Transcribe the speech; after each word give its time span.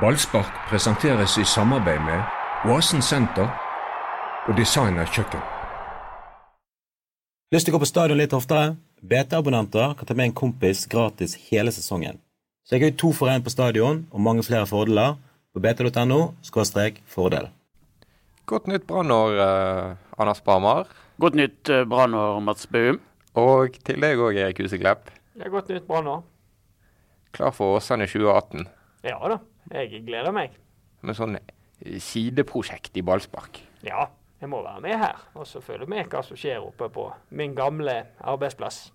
Ballspark 0.00 0.50
presenteres 0.68 1.36
i 1.38 1.44
samarbeid 1.46 2.00
med 2.02 2.22
Oasen 2.66 3.02
senter 3.02 3.46
og 4.48 4.56
Designer 4.58 5.06
kjøkken. 5.06 5.38
Lyst 7.54 7.68
til 7.68 7.70
å 7.70 7.76
gå 7.76 7.84
på 7.84 7.86
stadion 7.86 8.18
litt 8.18 8.34
oftere? 8.34 8.72
BT-abonnenter 9.06 9.94
kan 9.94 10.08
ta 10.08 10.16
med 10.18 10.32
en 10.32 10.34
kompis 10.40 10.82
gratis 10.90 11.36
hele 11.46 11.70
sesongen. 11.70 12.18
Sjekk 12.66 12.88
ut 12.88 12.98
to 13.04 13.12
for 13.14 13.30
én 13.30 13.46
på 13.46 13.54
stadion 13.54 14.02
og 14.10 14.24
mange 14.26 14.42
flere 14.42 14.66
fordeler 14.66 15.14
på 15.54 15.62
bt.no 15.62 16.20
fordel. 17.14 17.48
Godt 18.50 18.66
nytt 18.66 18.90
brannår, 18.90 19.38
eh, 19.46 19.96
Anders 20.18 20.42
Barmar. 20.42 20.90
Godt 21.20 21.38
nytt 21.38 21.68
eh, 21.70 21.86
brannår, 21.86 22.40
Mats 22.40 22.66
Baum. 22.66 22.98
Og 23.38 23.78
til 23.86 24.02
deg 24.02 24.18
òg, 24.18 24.34
Erik 24.34 24.58
Huseklepp. 24.58 25.14
Ja, 25.38 25.46
godt 25.48 25.70
nytt 25.70 25.86
brannår. 25.86 26.24
Klar 27.30 27.54
for 27.54 27.78
Åsane 27.78 28.10
2018. 28.10 28.66
Ja 29.04 29.22
da, 29.28 29.38
jeg 29.70 30.02
gleder 30.06 30.34
meg. 30.34 30.58
Med 31.04 31.16
sånn 31.16 31.38
eh, 31.38 31.98
sideprosjekt 32.02 32.96
i 32.96 33.04
ballspark. 33.06 33.62
Ja, 33.84 34.08
jeg 34.40 34.50
må 34.52 34.62
være 34.64 34.82
med 34.84 34.98
her. 35.00 35.22
Og 35.38 35.46
så 35.48 35.62
følge 35.64 35.88
med 35.90 36.10
hva 36.12 36.20
som 36.24 36.38
skjer 36.38 36.64
oppe 36.64 36.90
på 36.92 37.08
min 37.36 37.54
gamle 37.56 38.00
arbeidsplass. 38.20 38.86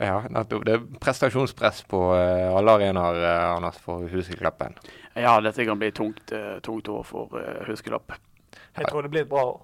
Ja, 0.00 0.24
nettopp. 0.28 0.64
Det 0.66 0.74
er 0.74 0.86
prestasjonspress 1.00 1.84
på 1.90 1.98
uh, 2.10 2.50
alle 2.58 2.72
arenaer, 2.74 3.18
uh, 3.22 3.56
Anders, 3.56 3.78
for 3.78 4.08
Huskelappen. 4.10 4.74
Ja, 5.14 5.36
dette 5.44 5.64
kan 5.64 5.78
bli 5.78 5.92
tungt, 5.94 6.32
uh, 6.34 6.58
tungt 6.64 6.90
år 6.90 7.04
for 7.06 7.36
uh, 7.38 7.60
Huseklepp. 7.68 8.16
Jeg 8.76 8.88
tror 8.88 9.06
det 9.06 9.12
blir 9.14 9.24
et 9.24 9.30
bra 9.30 9.44
år. 9.52 9.60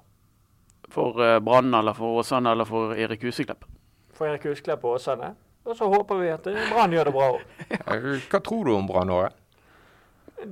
For 0.94 1.18
uh, 1.18 1.40
Brann 1.42 1.74
eller 1.74 1.96
for 1.98 2.20
Åsane 2.20 2.54
eller 2.54 2.68
for 2.68 2.94
Erik 2.94 3.26
Huseklepp? 3.26 3.66
For 4.14 4.30
Erik 4.30 4.46
Huseklepp 4.46 4.86
og 4.86 5.00
Åsane. 5.00 5.34
Og 5.66 5.74
så 5.74 5.88
håper 5.90 6.22
vi 6.22 6.30
at 6.30 6.46
Brann 6.70 6.94
gjør 6.94 7.10
det 7.10 7.16
bra 7.16 7.30
òg. 7.34 7.42
Hva 8.30 8.40
tror 8.46 8.68
du 8.68 8.76
om 8.76 8.86
Brannåret? 8.86 9.34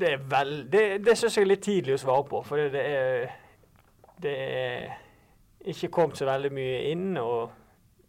Det 0.01 0.13
er 0.13 0.23
vel, 0.31 0.55
det, 0.71 0.85
det 1.07 1.17
syns 1.19 1.37
jeg 1.39 1.47
er 1.47 1.53
litt 1.53 1.65
tidlig 1.65 1.97
å 1.97 2.03
svare 2.05 2.27
på. 2.29 2.41
For 2.47 2.71
det 2.75 2.85
er, 2.85 3.29
det 4.23 4.39
er 4.39 4.97
ikke 5.71 5.93
kommet 5.95 6.21
så 6.21 6.29
veldig 6.29 6.51
mye 6.55 6.81
inn. 6.93 7.13
og 7.21 7.61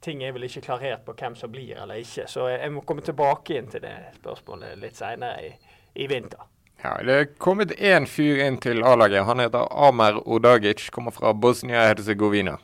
ting 0.05 0.23
er 0.23 0.35
vel 0.35 0.45
ikke 0.45 0.61
klarert 0.67 1.05
på 1.05 1.15
hvem 1.17 1.35
som 1.37 1.51
blir 1.51 1.79
eller 1.81 2.01
ikke. 2.01 2.27
Så 2.29 2.49
jeg 2.51 2.71
må 2.73 2.83
komme 2.87 3.05
tilbake 3.05 3.57
inn 3.57 3.71
til 3.71 3.83
det 3.85 3.95
spørsmålet 4.19 4.77
litt 4.81 4.99
seinere 4.99 5.47
i, 5.47 5.51
i, 5.95 6.07
vinter. 6.11 6.45
Ja, 6.83 6.97
Det 7.01 7.15
er 7.15 7.29
kommet 7.41 7.73
én 7.79 8.05
fyr 8.09 8.43
inn 8.45 8.59
til 8.61 8.83
A-laget. 8.85 9.25
Han 9.25 9.41
heter 9.41 9.65
Amer 9.87 10.19
Odagic, 10.27 10.89
kommer 10.93 11.15
fra 11.15 11.33
Bosnia-Hercegovina. 11.33 12.59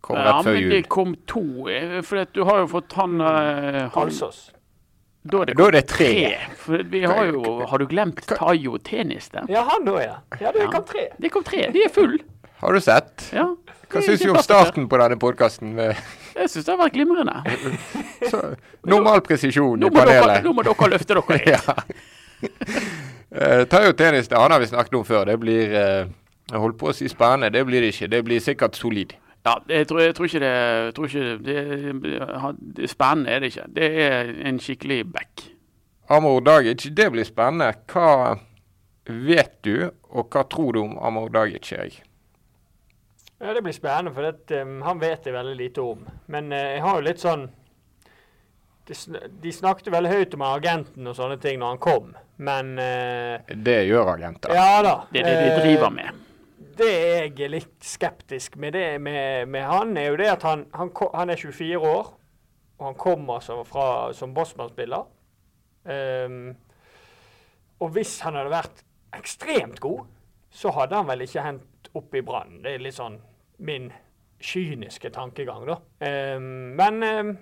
Kom 0.00 0.16
ja, 0.18 0.24
rett 0.26 0.48
før 0.48 0.56
jul. 0.56 0.62
Ja, 0.62 0.68
men 0.68 0.76
det 0.76 0.88
kom 0.88 1.14
to. 1.28 1.44
Eh, 1.70 2.00
for 2.02 2.32
du 2.34 2.42
har 2.48 2.64
jo 2.64 2.70
fått 2.72 2.96
han, 2.98 3.20
han 3.20 3.92
Kalsås. 3.94 4.48
Da 5.22 5.42
er 5.42 5.50
det, 5.50 5.54
da 5.58 5.66
er 5.68 5.74
det 5.76 5.82
tre. 5.90 6.06
tre. 6.08 6.52
For 6.56 6.84
vi 6.88 7.02
har 7.04 7.26
jo 7.28 7.58
Har 7.68 7.78
du 7.78 7.86
glemt 7.86 8.22
Tayo 8.24 8.78
Tennis 8.80 9.28
der? 9.28 9.44
Ja, 9.52 9.66
han 9.68 9.88
òg, 9.88 10.00
ja. 10.00 10.14
Ja, 10.40 10.52
det 10.56 10.70
kom 10.72 10.86
tre. 10.88 11.10
Det 11.20 11.30
kom 11.34 11.44
tre. 11.44 11.66
De 11.74 11.82
er 11.84 11.92
full. 11.92 12.16
Har 12.60 12.72
du 12.72 12.80
sett? 12.80 13.28
Ja. 13.32 13.44
Hva 13.90 14.00
syns 14.04 14.22
du 14.22 14.30
om 14.30 14.38
starten 14.44 14.88
på 14.88 14.98
denne 15.00 15.18
podkasten? 15.20 15.76
Jeg 15.76 16.48
syns 16.48 16.64
det 16.64 16.72
har 16.72 16.78
vært 16.80 16.96
glimrende. 16.96 17.40
normal 18.86 19.20
presisjon 19.26 19.82
i 19.82 19.92
panelet. 19.92 20.44
nå 20.44 20.52
må 20.56 20.64
dere 20.64 20.90
løfte 20.94 21.16
dere 21.16 21.36
litt. 21.36 21.48
ja. 21.56 21.60
uh, 23.36 23.64
Tayo 23.68 23.92
Tennis, 23.98 24.28
det 24.30 24.40
han 24.40 24.52
har 24.54 24.62
vi 24.62 24.70
snakket 24.72 25.00
om 25.00 25.04
før. 25.08 25.26
Det 25.32 25.36
blir 25.42 25.74
uh, 25.74 26.12
Jeg 26.52 26.62
holdt 26.64 26.78
på 26.80 26.92
å 26.92 26.96
si 26.96 27.08
spennende. 27.12 27.52
Det 27.52 27.64
blir 27.68 27.84
det 27.84 27.92
ikke. 27.94 28.08
Det 28.12 28.22
blir 28.28 28.44
sikkert 28.44 28.78
solid. 28.78 29.16
Ja, 29.46 29.54
jeg 29.68 29.88
tror, 29.88 30.00
jeg 30.00 30.14
tror 30.14 30.24
ikke, 30.28 30.40
det, 30.40 30.50
jeg 30.52 30.94
tror 30.94 31.06
ikke 31.06 31.38
det, 31.44 31.56
det, 32.76 32.90
Spennende 32.90 33.30
er 33.30 33.40
det 33.40 33.46
ikke. 33.54 33.64
Det 33.76 33.88
er 34.04 34.34
en 34.48 34.60
skikkelig 34.60 35.12
back. 35.12 35.46
Amor 36.10 36.40
Dagic, 36.44 36.90
det 36.96 37.06
blir 37.14 37.24
spennende. 37.24 37.72
Hva 37.88 38.36
vet 39.08 39.56
du, 39.64 39.88
og 40.10 40.28
hva 40.28 40.44
tror 40.44 40.76
du 40.76 40.82
om 40.82 40.98
Amor 40.98 41.32
Dagic, 41.32 41.72
Erik? 41.72 42.02
Ja, 43.40 43.54
Det 43.54 43.62
blir 43.62 43.72
spennende, 43.72 44.12
for 44.14 44.28
det, 44.28 44.60
um, 44.60 44.82
han 44.82 45.00
vet 45.00 45.24
jeg 45.24 45.32
veldig 45.32 45.56
lite 45.56 45.80
om. 45.80 46.04
Men 46.26 46.52
uh, 46.52 46.58
jeg 46.58 46.82
har 46.84 46.98
jo 46.98 47.06
litt 47.08 47.22
sånn 47.22 47.48
de, 48.90 48.96
de, 49.40 49.52
snakket 49.54 49.88
veldig 49.94 50.10
høyt 50.10 50.34
om 50.36 50.44
agenten 50.44 51.06
og 51.06 51.16
sånne 51.16 51.38
ting 51.40 51.60
når 51.62 51.76
han 51.76 51.80
kom, 51.80 52.10
men 52.42 52.74
uh, 52.76 53.54
Det 53.54 53.84
gjør 53.88 54.16
agenter. 54.18 54.52
Ja 54.52 54.82
da. 54.84 54.96
Det 55.12 55.22
er 55.22 55.30
det 55.30 55.46
de 55.46 55.62
driver 55.62 55.94
med 55.94 56.26
det 56.80 56.90
jeg 56.92 57.34
er 57.44 57.52
litt 57.52 57.84
skeptisk 57.84 58.56
med 58.60 58.74
det 58.76 58.86
med, 59.02 59.48
med 59.48 59.66
han, 59.68 59.94
er 59.98 60.10
jo 60.10 60.18
det 60.20 60.30
at 60.32 60.46
han, 60.48 60.66
han, 60.74 60.90
han, 61.14 61.32
er 61.32 61.40
24 61.40 61.78
år. 61.78 62.12
Og 62.80 62.86
han 62.86 62.96
kommer 63.00 63.42
som, 63.44 63.60
fra, 63.68 64.12
som 64.16 64.32
Bossmann-spiller. 64.34 65.04
Um, 65.84 66.54
og 67.80 67.92
hvis 67.96 68.14
han 68.24 68.36
hadde 68.38 68.52
vært 68.52 68.82
ekstremt 69.16 69.80
god, 69.80 70.06
så 70.50 70.72
hadde 70.74 70.96
han 70.96 71.08
vel 71.08 71.24
ikke 71.26 71.44
hendt 71.44 71.90
opp 71.96 72.16
i 72.16 72.24
Brann. 72.24 72.62
Det 72.64 72.74
er 72.74 72.84
litt 72.84 72.96
sånn 72.96 73.18
min 73.64 73.90
kyniske 74.40 75.12
tankegang, 75.12 75.66
da. 75.68 75.76
Um, 76.00 76.72
men 76.80 77.04
um, 77.04 77.34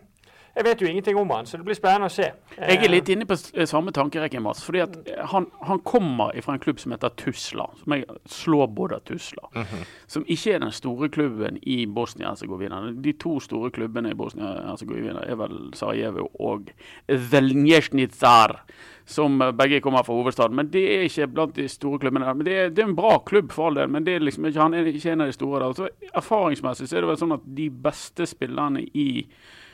jeg 0.58 0.66
vet 0.66 0.80
jo 0.82 0.88
ingenting 0.90 1.16
om 1.16 1.30
han, 1.30 1.46
så 1.46 1.56
det 1.56 1.64
blir 1.68 1.76
spennende 1.78 2.08
å 2.10 2.12
se. 2.12 2.32
Jeg 2.56 2.80
er 2.82 2.90
litt 2.90 3.08
inne 3.12 3.26
på 3.28 3.36
samme 3.38 3.92
tankerekke, 3.94 4.40
Mats. 4.42 4.64
fordi 4.66 4.80
at 4.82 4.96
han, 5.30 5.46
han, 5.62 5.78
kommer 5.86 6.34
fra 6.42 6.56
en 6.56 6.62
klubb 6.62 6.80
som 6.82 6.92
heter 6.94 7.12
Tusla, 7.20 7.68
som 7.78 7.94
jeg 7.94 8.18
slår 8.26 8.66
både 8.74 8.98
Tusla. 9.06 9.46
Mm 9.54 9.62
-hmm. 9.62 9.84
Som 10.06 10.24
ikke 10.26 10.54
er 10.54 10.58
den 10.58 10.72
store 10.72 11.08
klubben 11.08 11.58
i 11.62 11.86
Bosnia-Hercegovina. 11.86 13.02
De 13.02 13.12
to 13.12 13.40
store 13.40 13.70
klubbene 13.70 14.10
i 14.10 14.14
Bosnia-Hercegovina 14.14 15.20
er 15.30 15.34
vel 15.34 15.74
Sarajevo 15.74 16.28
og 16.40 16.70
Velnjesjnitsar 17.08 18.60
som 19.06 19.38
begge 19.38 19.80
kommer 19.80 20.02
fra 20.02 20.12
hovedstaden. 20.12 20.56
Men 20.56 20.72
det 20.72 20.96
er 20.96 21.02
ikke 21.02 21.26
blant 21.26 21.56
de 21.56 21.68
store 21.68 21.98
klubbene. 21.98 22.34
Men 22.34 22.46
det 22.46 22.58
er, 22.58 22.68
det 22.68 22.78
er 22.78 22.88
en 22.88 22.96
bra 22.96 23.18
klubb 23.18 23.52
for 23.52 23.66
all 23.66 23.74
del, 23.74 23.88
men 23.88 24.06
det 24.06 24.14
er 24.14 24.18
liksom 24.18 24.44
ikke, 24.44 24.60
han 24.60 24.74
er 24.74 24.84
ikke 24.84 25.12
en 25.12 25.20
av 25.20 25.26
de 25.26 25.32
store 25.32 25.64
der. 25.64 25.72
Så 25.72 25.88
erfaringsmessig 26.14 26.88
så 26.88 26.96
er 26.96 27.00
det 27.00 27.08
vel 27.08 27.16
sånn 27.16 27.32
at 27.32 27.40
de 27.56 27.70
beste 27.70 28.26
spillerne 28.26 28.82
i 28.94 29.26
Eh, 29.28 29.67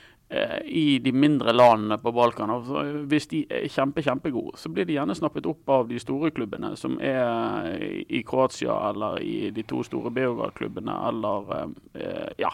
i 0.64 0.98
de 0.98 1.12
mindre 1.12 1.52
landene 1.52 1.98
på 2.02 2.12
Balkan. 2.12 2.50
Og 2.50 2.70
hvis 3.10 3.28
de 3.30 3.44
er 3.50 3.68
kjempe, 3.72 4.02
kjempegode, 4.02 4.58
så 4.58 4.70
blir 4.72 4.86
de 4.88 4.96
gjerne 4.96 5.16
snappet 5.16 5.46
opp 5.46 5.70
av 5.70 5.88
de 5.88 5.98
store 6.02 6.30
klubbene, 6.34 6.74
som 6.80 6.96
er 7.02 7.74
i 8.08 8.22
Kroatia 8.26 8.76
eller 8.90 9.20
i 9.22 9.50
de 9.54 9.64
to 9.68 9.82
store 9.86 10.12
Beograd-klubbene, 10.14 10.96
eller 11.08 11.52
eh, 11.94 12.28
ja. 12.42 12.50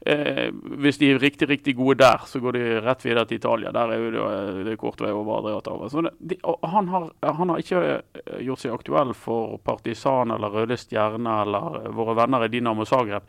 Eh, 0.00 0.48
hvis 0.82 1.00
de 1.00 1.12
er 1.12 1.22
riktig, 1.22 1.48
riktig 1.50 1.76
gode 1.78 1.98
der, 2.02 2.24
så 2.26 2.40
går 2.40 2.56
de 2.56 2.64
rett 2.84 3.04
videre 3.06 3.26
til 3.28 3.40
Italia. 3.42 3.72
Der 3.74 3.94
er 3.94 4.02
jo 4.02 4.64
det, 4.66 4.78
kort 4.80 5.00
vei 5.02 5.12
over 5.12 5.40
Adriaterhavet. 5.40 5.92
Så 5.92 6.04
de, 6.18 6.38
han, 6.44 6.88
har, 6.88 7.08
han 7.22 7.54
har 7.54 7.62
ikke 7.64 7.82
gjort 8.44 8.64
seg 8.64 8.76
aktuell 8.76 9.14
for 9.16 9.58
Partisan 9.64 10.34
eller 10.34 10.54
Røde 10.54 10.78
Stjerne 10.78 11.40
eller 11.44 11.90
våre 11.96 12.16
venner 12.18 12.46
i 12.46 12.52
Dinamo 12.52 12.86
Zagreb. 12.88 13.26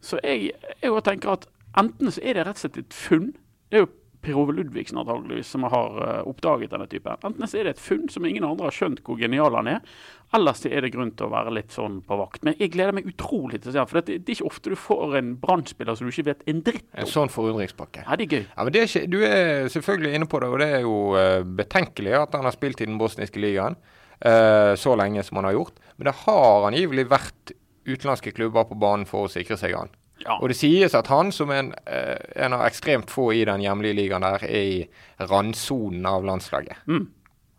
Så 0.00 0.20
jeg, 0.22 0.52
jeg 0.82 1.04
tenker 1.06 1.34
at 1.34 1.48
Enten 1.76 2.12
så 2.14 2.22
er 2.24 2.38
det 2.38 2.46
rett 2.48 2.58
og 2.58 2.64
slett 2.64 2.80
et 2.80 2.96
funn. 2.96 3.32
Det 3.68 3.80
er 3.80 3.84
jo 3.84 3.92
Per 4.18 4.34
Ove 4.34 4.52
Ludvigsen 4.52 4.98
antageligvis 4.98 5.50
som 5.54 5.62
har 5.70 5.98
uh, 6.02 6.28
oppdaget 6.28 6.72
denne 6.72 6.88
typen. 6.90 7.20
Enten 7.22 7.48
så 7.48 7.60
er 7.60 7.68
det 7.68 7.76
et 7.76 7.82
funn 7.82 8.08
som 8.10 8.26
ingen 8.26 8.46
andre 8.46 8.66
har 8.66 8.74
skjønt 8.74 9.02
hvor 9.06 9.18
genial 9.20 9.54
han 9.54 9.70
er, 9.70 9.92
ellers 10.34 10.64
er 10.66 10.82
det 10.84 10.90
grunn 10.92 11.12
til 11.16 11.28
å 11.28 11.32
være 11.32 11.52
litt 11.54 11.74
sånn 11.74 12.00
på 12.06 12.18
vakt. 12.18 12.42
Men 12.46 12.56
jeg 12.58 12.72
gleder 12.74 12.96
meg 12.96 13.06
utrolig 13.08 13.62
til 13.62 13.70
å 13.70 13.74
se 13.76 13.80
han, 13.80 13.90
for 13.90 14.00
det, 14.00 14.18
det, 14.18 14.32
er 14.32 14.40
ikke 14.40 14.50
ofte 14.50 14.72
du 14.74 14.78
får 14.78 15.14
en 15.20 15.30
brannspiller 15.40 15.98
som 15.98 16.08
du 16.08 16.12
ikke 16.12 16.26
vet 16.32 16.42
en 16.50 16.64
dritt 16.66 16.88
om. 16.88 16.96
En 17.04 17.12
sånn 17.12 17.32
forundringspakke. 17.32 18.04
Ja, 18.08 18.18
det 18.18 18.26
er 18.26 18.34
gøy. 18.34 18.48
Ja, 18.50 18.66
men 18.66 18.80
er 18.80 18.90
ikke, 18.90 19.04
Du 19.14 19.20
er 19.28 19.70
selvfølgelig 19.76 20.18
inne 20.18 20.30
på 20.30 20.42
det, 20.42 20.50
og 20.50 20.64
det 20.64 20.68
er 20.80 20.84
jo 20.84 20.98
uh, 21.14 21.46
betenkelig 21.62 22.18
at 22.24 22.36
han 22.36 22.50
har 22.50 22.58
spilt 22.58 22.82
i 22.82 22.90
den 22.90 22.98
bosniske 23.00 23.40
ligaen 23.42 23.78
uh, 23.78 24.74
så 24.78 24.98
lenge 24.98 25.22
som 25.24 25.40
han 25.40 25.50
har 25.52 25.60
gjort. 25.60 25.78
Men 25.96 26.10
det 26.10 26.18
har 26.24 26.68
angivelig 26.72 27.06
vært 27.14 27.54
utenlandske 27.88 28.34
klubber 28.36 28.66
på 28.68 28.76
banen 28.76 29.06
for 29.08 29.28
å 29.28 29.32
sikre 29.32 29.56
seg 29.60 29.78
han. 29.78 29.94
Ja. 30.24 30.38
Og 30.40 30.50
det 30.50 30.56
sies 30.58 30.94
at 30.98 31.06
han, 31.12 31.30
som 31.32 31.50
en, 31.54 31.70
eh, 31.86 32.16
en 32.44 32.56
av 32.56 32.64
ekstremt 32.66 33.10
få 33.10 33.30
i 33.36 33.44
den 33.46 33.62
hjemlige 33.62 33.96
ligaen 34.00 34.26
der, 34.26 34.44
er 34.44 34.64
i 34.64 34.88
randsonen 35.30 36.06
av 36.06 36.26
landslaget. 36.26 36.82
Mm. 36.86 37.06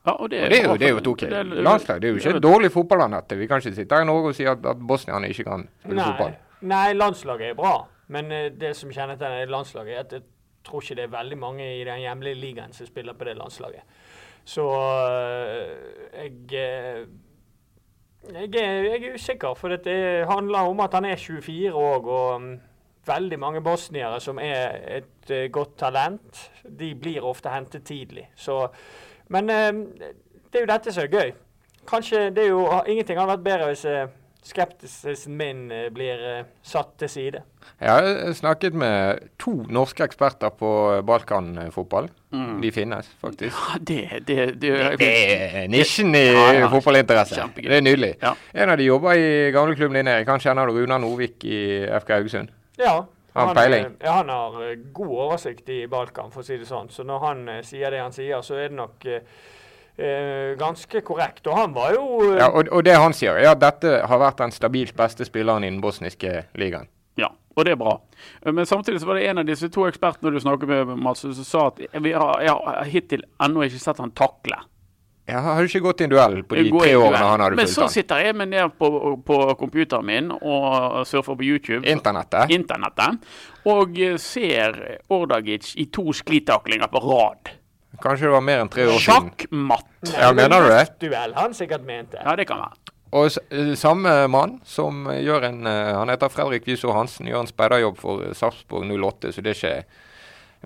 Ja, 0.05 0.11
og 0.15 0.29
det, 0.31 0.43
og 0.43 0.49
det, 0.49 0.57
er 0.57 0.65
jo, 0.65 0.75
det 0.79 0.87
er 0.87 0.91
jo 0.93 0.97
et 1.01 1.07
OK 1.07 1.23
landslag. 1.29 2.01
Det 2.01 2.07
er 2.07 2.13
jo 2.13 2.19
ikke 2.21 2.35
et 2.37 2.43
dårlig 2.43 2.71
fotballand, 2.71 3.15
dette. 3.15 3.37
Vi 3.39 3.47
kan 3.47 3.61
ikke 3.61 3.75
sitte 3.75 3.95
her 3.95 4.05
i 4.05 4.09
Norge 4.09 4.31
og 4.31 4.35
si 4.37 4.47
at, 4.47 4.65
at 4.65 4.83
bosnierne 4.87 5.29
ikke 5.29 5.45
kan 5.47 5.65
spille 5.83 5.99
Nei. 6.01 6.09
fotball. 6.11 6.35
Nei, 6.71 6.93
landslaget 6.95 7.51
er 7.51 7.57
bra. 7.57 7.73
Men 8.15 8.31
uh, 8.33 8.45
det 8.59 8.73
som 8.79 8.91
kjennetegner 8.91 9.51
landslaget, 9.51 9.95
er 9.95 10.05
at 10.05 10.15
jeg 10.17 10.23
tror 10.65 10.83
ikke 10.83 10.97
det 10.99 11.05
er 11.05 11.15
veldig 11.17 11.39
mange 11.39 11.67
i 11.77 11.83
den 11.87 12.03
hjemlige 12.03 12.39
ligaen 12.39 12.75
som 12.75 12.87
spiller 12.87 13.15
på 13.15 13.27
det 13.27 13.37
landslaget. 13.39 13.99
Så 14.49 14.65
uh, 14.65 16.23
jeg 16.23 17.07
jeg 18.33 18.55
er, 18.55 18.83
jeg 18.83 19.03
er 19.03 19.13
usikker, 19.13 19.53
for 19.57 19.75
det 19.75 20.25
handler 20.29 20.69
om 20.69 20.79
at 20.79 20.93
han 20.93 21.05
er 21.05 21.15
24 21.15 21.73
år. 21.73 22.07
Og 22.07 22.35
um, 22.35 22.49
veldig 23.07 23.39
mange 23.39 23.61
bosniere 23.63 24.19
som 24.21 24.39
er 24.41 24.79
et 24.99 25.31
uh, 25.31 25.45
godt 25.51 25.77
talent, 25.77 26.51
de 26.79 26.93
blir 26.95 27.25
ofte 27.25 27.49
hentet 27.49 27.83
tidlig. 27.83 28.29
Så, 28.35 28.67
men 29.27 29.49
uh, 29.49 29.71
det 30.49 30.61
er 30.61 30.65
jo 30.65 30.71
dette 30.73 30.93
som 30.93 31.03
er 31.03 31.13
gøy. 31.13 31.31
Kanskje 31.89 32.29
det 32.29 32.43
er 32.45 32.51
jo, 32.53 32.65
Ingenting 32.85 33.19
hadde 33.19 33.33
vært 33.33 33.45
bedre 33.45 33.71
hvis 33.71 33.85
uh, 34.39 35.27
min 35.27 35.71
eh, 35.71 35.89
blir 35.93 36.23
eh, 36.29 36.45
satt 36.63 36.95
til 36.99 37.09
side. 37.09 37.41
Jeg 37.79 37.89
har 37.89 38.33
snakket 38.33 38.73
med 38.73 39.29
to 39.39 39.51
norske 39.69 40.03
eksperter 40.03 40.49
på 40.49 40.71
balkanfotball. 41.05 42.09
De 42.61 42.71
finnes 42.71 43.07
faktisk. 43.21 43.55
Ja, 43.55 43.77
det, 43.79 43.99
det, 44.27 44.61
det, 44.61 44.73
Det 44.99 45.09
er 45.09 45.67
nisjen 45.67 46.15
i 46.15 46.25
Ja, 46.27 46.51
ja. 46.53 46.67
fotballinteresse. 46.69 47.35
Kjempegøy. 47.39 47.69
Det 47.69 47.77
er 47.77 47.85
nydelig. 47.85 48.11
Ja. 48.21 48.33
En 48.53 48.69
av 48.69 48.77
de 48.77 48.89
jobber 48.89 49.17
i 49.17 49.29
gamleklubben 49.55 49.97
din, 49.99 50.11
Erik. 50.11 50.29
Han 50.29 50.43
kjenner 50.43 50.69
du 50.69 50.77
Runar 50.77 51.01
Novik 51.01 51.45
i 51.45 51.85
FK 52.01 52.13
Haugesund. 52.17 52.51
Ja. 52.77 52.99
Han, 53.33 53.57
han 53.57 53.73
eh. 53.73 53.85
Ja, 53.99 54.11
han 54.11 54.29
har 54.29 54.71
eh, 54.71 54.75
god 54.93 55.07
oversikt 55.07 55.69
i 55.69 55.87
Balkan, 55.87 56.31
for 56.31 56.41
å 56.41 56.45
si 56.45 56.57
det 56.57 56.67
sånn. 56.69 56.89
Så 56.93 57.05
når 57.07 57.23
han 57.23 57.47
eh, 57.49 57.63
sier 57.65 57.93
det 57.93 58.01
han 58.01 58.15
sier, 58.15 58.41
så 58.45 58.57
er 58.57 58.71
det 58.71 58.79
nok 58.79 59.09
eh, 59.99 60.05
eh, 60.51 60.53
ganske 60.59 61.01
korrekt. 61.05 61.47
Og 61.47 61.57
han 61.57 61.73
var 61.75 61.93
jo 61.93 62.05
eh, 62.31 62.37
Ja, 62.39 62.47
og, 62.49 62.71
og 62.71 62.83
det 62.87 62.95
han 62.97 63.13
sier, 63.13 63.37
er 63.37 63.51
at 63.51 63.61
dette 63.61 63.99
har 64.07 64.21
vært 64.21 64.39
den 64.41 64.51
stabilt 64.55 64.95
beste 64.97 65.27
spilleren 65.27 65.63
i 65.67 65.69
den 65.69 65.81
bosniske 65.83 66.45
ligaen. 66.59 66.87
Ja, 67.19 67.29
og 67.55 67.65
det 67.67 67.75
er 67.75 67.79
bra. 67.81 67.97
Men 68.47 68.65
samtidig 68.65 69.01
så 69.03 69.09
var 69.11 69.19
det 69.19 69.27
en 69.29 69.43
av 69.43 69.45
disse 69.49 69.69
to 69.69 69.85
ekspertene 69.89 70.31
du 70.31 70.39
snakket 70.39 70.69
med, 70.71 70.97
Mats, 70.97 71.21
som 71.27 71.33
sa 71.43 71.67
at 71.73 71.79
vi 71.99 72.13
har, 72.15 72.41
jeg 72.41 72.55
har 72.55 72.83
hittil 72.87 73.25
ennå 73.43 73.67
ikke 73.67 73.81
sett 73.83 73.99
han 73.99 74.15
takle. 74.15 74.61
Jeg 75.29 75.43
har 75.45 75.59
du 75.61 75.67
ikke 75.69 75.83
gått 75.83 75.99
i 76.01 76.05
en 76.07 76.09
duell 76.09 76.39
på 76.41 76.57
de 76.57 76.71
tre 76.73 76.93
årene 76.97 77.19
han 77.21 77.43
hadde 77.43 77.57
Men 77.59 77.67
fulgt 77.67 77.75
så 77.75 77.83
han. 77.83 77.91
sitter 77.93 78.23
jeg 78.23 78.35
meg 78.39 78.49
ned 78.49 78.71
på, 78.81 78.87
på 79.27 79.37
computeren 79.59 80.07
min 80.07 80.31
og 80.33 81.03
surfer 81.05 81.37
på 81.37 81.45
YouTube. 81.45 81.83
Internettet. 81.85 82.49
internettet 82.55 83.27
og 83.69 83.99
eh, 84.01 84.15
ser 84.17 84.79
Ordagic 85.13 85.75
i 85.77 85.85
to 85.93 86.07
sklitaklinger 86.17 86.89
på 86.89 87.03
rad. 87.03 87.51
Kanskje 87.97 88.29
det 88.29 88.35
var 88.35 88.45
mer 88.45 88.61
enn 88.63 88.69
tre 88.71 88.85
år 88.87 89.01
siden. 89.01 89.31
Sjakkmatt. 89.33 89.89
Ja, 90.13 90.29
mener 90.35 90.63
du 90.63 90.69
det? 90.71 90.85
duell 91.01 91.33
han 91.35 91.55
sikkert 91.57 91.87
mente. 91.87 92.21
Ja, 92.21 92.35
det 92.37 92.45
kan 92.47 92.61
være. 92.61 92.93
Og 93.17 93.25
eh, 93.49 93.73
samme 93.79 94.11
mann 94.29 94.59
som 94.69 95.07
gjør 95.09 95.47
en 95.47 95.65
eh, 95.67 95.95
Han 95.97 96.11
heter 96.13 96.29
Fredrik 96.29 96.67
Wiso 96.69 96.93
Hansen, 96.93 97.27
gjør 97.27 97.41
en 97.43 97.49
speiderjobb 97.49 97.97
for 97.97 98.27
eh, 98.27 98.35
Sarpsborg 98.37 98.85
08, 98.85 99.33
så 99.33 99.41
det 99.41 99.55
er 99.55 99.57
ikke 99.57 99.73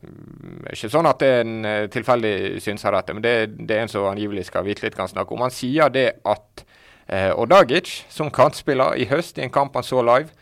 mm, 0.04 0.68
ikke 0.76 0.92
sånn 0.92 1.08
at 1.08 1.24
det 1.24 1.32
er 1.32 1.44
en 1.46 1.90
tilfeldig 1.94 2.36
synser 2.64 2.98
dette, 2.98 3.16
men 3.16 3.24
det, 3.24 3.36
det 3.64 3.78
er 3.78 3.86
en 3.86 3.94
som 3.94 4.10
angivelig 4.12 4.50
skal 4.50 4.68
vite 4.68 4.84
litt 4.84 5.00
kan 5.00 5.12
snakke 5.12 5.36
om. 5.36 5.46
Han 5.48 5.56
sier 5.56 5.94
det 5.94 6.10
at 6.28 6.66
eh, 7.08 7.32
Odagic, 7.32 8.02
som 8.12 8.32
kantspiller 8.34 9.00
i 9.00 9.08
høst 9.08 9.40
i 9.40 9.48
en 9.48 9.54
kamp 9.54 9.80
han 9.80 9.88
så 9.88 10.04
live, 10.04 10.34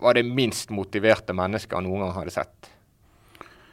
var 0.00 0.16
det 0.16 0.24
minst 0.24 0.70
motiverte 0.72 1.34
mennesket 1.36 1.76
han 1.76 1.88
noen 1.88 2.06
gang 2.06 2.14
hadde 2.20 2.38
sett. 2.38 2.69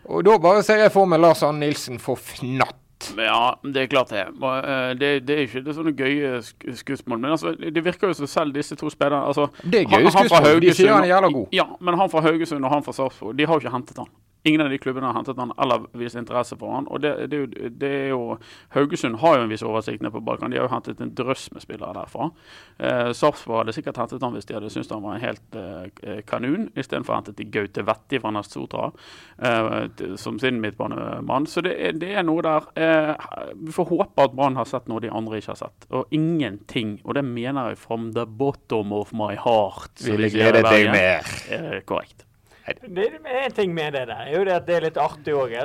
Og 0.08 0.24
da 0.26 0.38
bare 0.40 0.64
ser 0.64 0.84
jeg 0.86 0.92
for 0.94 1.06
meg 1.10 1.20
Lars 1.20 1.44
Arne 1.44 1.60
Nilsen 1.66 2.00
for 2.00 2.16
fnatt. 2.16 2.76
Ja, 3.18 3.54
det 3.62 3.84
er 3.84 3.88
klart 3.92 4.10
det. 4.10 4.24
Eh, 4.26 4.94
Det, 4.98 5.10
det 5.28 5.36
er 5.36 5.42
ikke 5.46 5.62
det 5.66 5.76
sånne 5.78 5.94
gøye 5.94 6.40
skussmål. 6.80 7.20
Men 7.20 7.32
altså, 7.36 7.54
det 7.60 7.84
virker 7.86 8.08
jo 8.10 8.14
som 8.18 8.28
selv 8.28 8.56
disse 8.56 8.76
to 8.76 8.90
spillerne 8.90 9.28
altså, 9.28 9.50
Det 9.64 9.84
er 9.84 9.92
gøye 9.92 10.12
skussmål. 10.12 10.62
De 10.64 10.74
sier 10.74 10.94
han 10.96 11.04
er 11.06 11.12
jævla 11.14 11.30
god. 11.36 11.48
Ja, 11.54 11.68
men 11.80 12.00
han 12.00 12.10
fra 12.10 12.22
Haugesund 12.26 12.66
og 12.66 12.72
han 12.74 12.84
fra 12.84 12.96
Sarpsborg, 12.98 13.38
de 13.38 13.46
har 13.46 13.54
jo 13.54 13.60
ikke 13.66 13.76
hentet 13.76 13.98
han. 14.02 14.10
Ingen 14.48 14.64
av 14.64 14.72
de 14.72 14.80
klubbene 14.82 15.10
har 15.10 15.18
hentet 15.18 15.40
han 15.42 15.52
eller 15.58 15.86
vist 16.00 16.16
interesse 16.20 16.58
for 16.60 16.76
han. 16.76 16.88
Og 16.88 17.02
det, 17.04 17.14
det, 17.32 17.42
det 17.82 17.92
er 18.04 18.10
jo 18.14 18.38
Haugesund 18.76 19.20
har 19.22 19.38
jo 19.38 19.46
en 19.46 19.52
viss 19.52 19.66
oversikt 19.66 20.04
nede 20.04 20.14
på 20.16 20.24
Balkan. 20.24 20.54
De 20.54 20.60
har 20.60 20.68
jo 20.68 20.74
hentet 20.74 21.02
en 21.04 21.14
drøss 21.18 21.50
med 21.56 21.66
spillere 21.66 21.96
derfra. 21.98 22.30
Eh, 22.78 23.12
Sarpsborg 23.18 23.64
hadde 23.64 23.76
sikkert 23.76 24.00
hentet 24.02 24.24
han 24.24 24.36
hvis 24.38 24.48
de 24.48 24.58
hadde 24.58 24.72
syntes 24.72 24.92
han 24.94 25.04
var 25.04 25.18
en 25.18 25.26
helt 25.26 25.58
eh, 25.60 26.22
kanun, 26.28 26.70
istedenfor 26.78 27.18
hentet 27.18 27.40
de 27.40 27.48
Gaute 27.52 27.84
Vetti 27.88 28.22
fra 28.24 28.32
Nest 28.36 28.56
Sotra 28.56 28.92
eh, 29.38 30.16
som 30.22 30.40
sin 30.40 30.62
midtbanemann. 30.64 31.48
Så 31.48 31.64
det 31.66 31.76
er, 31.78 31.98
det 32.00 32.14
er 32.16 32.28
noe 32.28 32.46
der. 32.46 32.70
Eh, 32.78 33.28
vi 33.56 33.76
får 33.76 33.92
håpe 33.92 34.28
at 34.30 34.38
Brann 34.38 34.60
har 34.60 34.70
sett 34.70 34.88
noe 34.92 35.04
de 35.04 35.12
andre 35.12 35.42
ikke 35.42 35.56
har 35.56 35.62
sett. 35.66 35.90
Og 35.92 36.14
ingenting, 36.16 36.98
og 37.04 37.18
det 37.20 37.26
mener 37.28 37.74
jeg 37.74 37.82
from 37.82 38.12
the 38.16 38.26
bottom 38.26 38.94
of 38.96 39.14
my 39.18 39.34
heart. 39.36 39.92
så 40.00 40.14
Ville 40.14 40.32
de 40.32 40.38
sier 40.38 40.62
i 40.62 40.66
deg 40.66 40.94
mer. 40.94 41.36
Eh, 41.52 41.78
korrekt. 41.88 42.27
Det 42.68 43.06
er 43.08 43.46
en 43.46 43.56
ting 43.56 43.74
med 43.74 43.94
det 43.96 44.08
der, 44.10 44.26
er 44.28 44.36
jo 44.36 44.44
det 44.44 44.58
at 44.58 44.68
det 44.68 44.76
er 44.76 44.86
litt 44.90 45.00
artig 45.00 45.36
òg. 45.36 45.56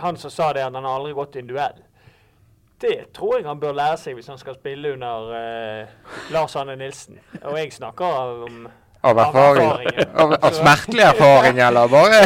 Han 0.00 0.16
som 0.16 0.32
sa 0.32 0.52
det 0.56 0.64
at 0.64 0.74
han 0.74 0.86
aldri 0.88 1.12
gått 1.16 1.36
i 1.36 1.42
en 1.42 1.50
duell. 1.50 1.82
Det 2.80 3.12
tror 3.12 3.36
jeg 3.36 3.46
han 3.48 3.60
bør 3.60 3.74
lære 3.74 3.98
seg 3.98 4.14
hvis 4.16 4.30
han 4.30 4.38
skal 4.38 4.56
spille 4.56 4.92
under 4.94 5.32
uh, 5.34 6.12
Lars 6.32 6.54
Arne 6.56 6.76
Nilsen. 6.78 7.18
Og 7.42 7.58
jeg 7.58 7.74
snakker 7.74 8.44
om 8.46 8.68
Av 9.00 9.18
Av 9.18 9.26
erfaring. 9.26 10.06
Av, 10.14 10.32
av 10.40 10.50
smertelig 10.50 11.02
erfaring, 11.02 11.58
eller 11.58 11.88
bare 11.88 12.20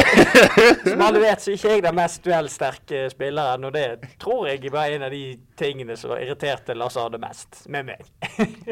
Som 0.90 1.00
alle 1.04 1.20
vet, 1.20 1.42
så 1.42 1.50
er 1.50 1.58
ikke 1.58 1.72
jeg 1.74 1.84
den 1.84 1.96
mest 1.98 2.22
duellsterke 2.24 3.02
spilleren, 3.12 3.66
og 3.68 3.74
det 3.76 3.86
tror 4.22 4.48
jeg 4.48 4.72
var 4.72 4.88
en 4.94 5.04
av 5.08 5.12
de 5.12 5.22
tingene 5.58 5.96
som 6.00 6.14
irriterte 6.16 6.76
Lars 6.78 6.96
Arne 6.96 7.20
mest 7.20 7.66
med 7.68 7.90
meg. 7.92 8.06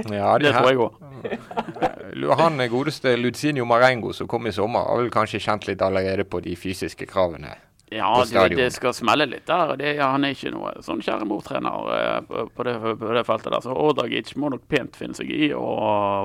Ja, 0.08 0.38
de 0.38 0.48
Det 0.48 0.54
tror 0.56 0.70
jeg 0.70 0.80
òg. 0.80 2.36
Han 2.40 2.62
godeste 2.72 3.16
Luzinho 3.20 3.68
Marengo 3.68 4.14
som 4.16 4.28
kom 4.28 4.48
i 4.48 4.54
sommer, 4.56 4.88
har 4.88 5.02
vel 5.02 5.12
kanskje 5.12 5.42
kjent 5.44 5.68
litt 5.68 5.84
allerede 5.84 6.24
på 6.24 6.40
de 6.44 6.56
fysiske 6.56 7.06
kravene. 7.10 7.52
Ja, 7.90 8.10
det, 8.22 8.54
det 8.54 8.68
skal 8.70 8.94
smelle 8.94 9.26
litt 9.26 9.48
der. 9.50 9.72
Det, 9.78 9.94
ja, 9.98 10.12
han 10.14 10.22
er 10.26 10.36
ikke 10.36 10.52
noe 10.54 10.76
sånn 10.86 11.02
kjære 11.02 11.26
mor-trener 11.26 11.88
eh, 11.96 12.18
på, 12.28 12.44
på, 12.54 12.66
det, 12.68 13.24
feltet 13.26 13.50
der. 13.50 13.64
Så 13.64 13.74
Ordagic 13.74 14.30
må 14.38 14.52
nok 14.54 14.62
pent 14.70 14.98
finne 14.98 15.18
seg 15.18 15.32
i 15.34 15.50
å 15.56 15.66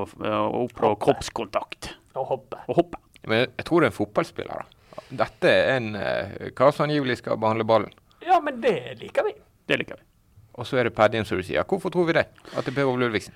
oppnå 0.05 0.93
kroppskontakt 1.01 1.95
Og 2.13 2.29
hoppe. 2.35 2.61
og 2.69 2.81
hoppe. 2.83 3.01
Men 3.25 3.47
jeg 3.47 3.65
tror 3.65 3.81
det 3.81 3.89
er 3.89 3.93
en 3.95 3.97
fotballspiller, 3.97 4.61
da. 4.61 5.01
Dette 5.25 5.49
er 5.49 5.71
en 5.79 5.89
uh, 5.97 6.51
kar 6.57 6.73
som 6.73 6.85
angivelig 6.85 7.19
skal 7.23 7.41
behandle 7.41 7.65
ballen. 7.67 7.91
Ja, 8.25 8.37
men 8.41 8.61
det 8.61 8.77
liker 9.01 9.25
vi. 9.25 9.33
Det 9.65 9.81
liker 9.81 9.97
vi. 9.97 10.05
Og 10.55 10.69
så 10.69 10.77
er 10.79 10.87
det 10.87 10.95
Paddien, 10.95 11.25
som 11.25 11.41
du 11.41 11.43
sier. 11.45 11.65
Hvorfor 11.67 11.91
tror 11.93 12.07
vi 12.07 12.15
det? 12.19 12.27
At 12.53 12.61
det 12.61 12.71
er 12.71 12.77
Per 12.77 12.89
Ove 12.89 13.01
Ludvigsen? 13.01 13.33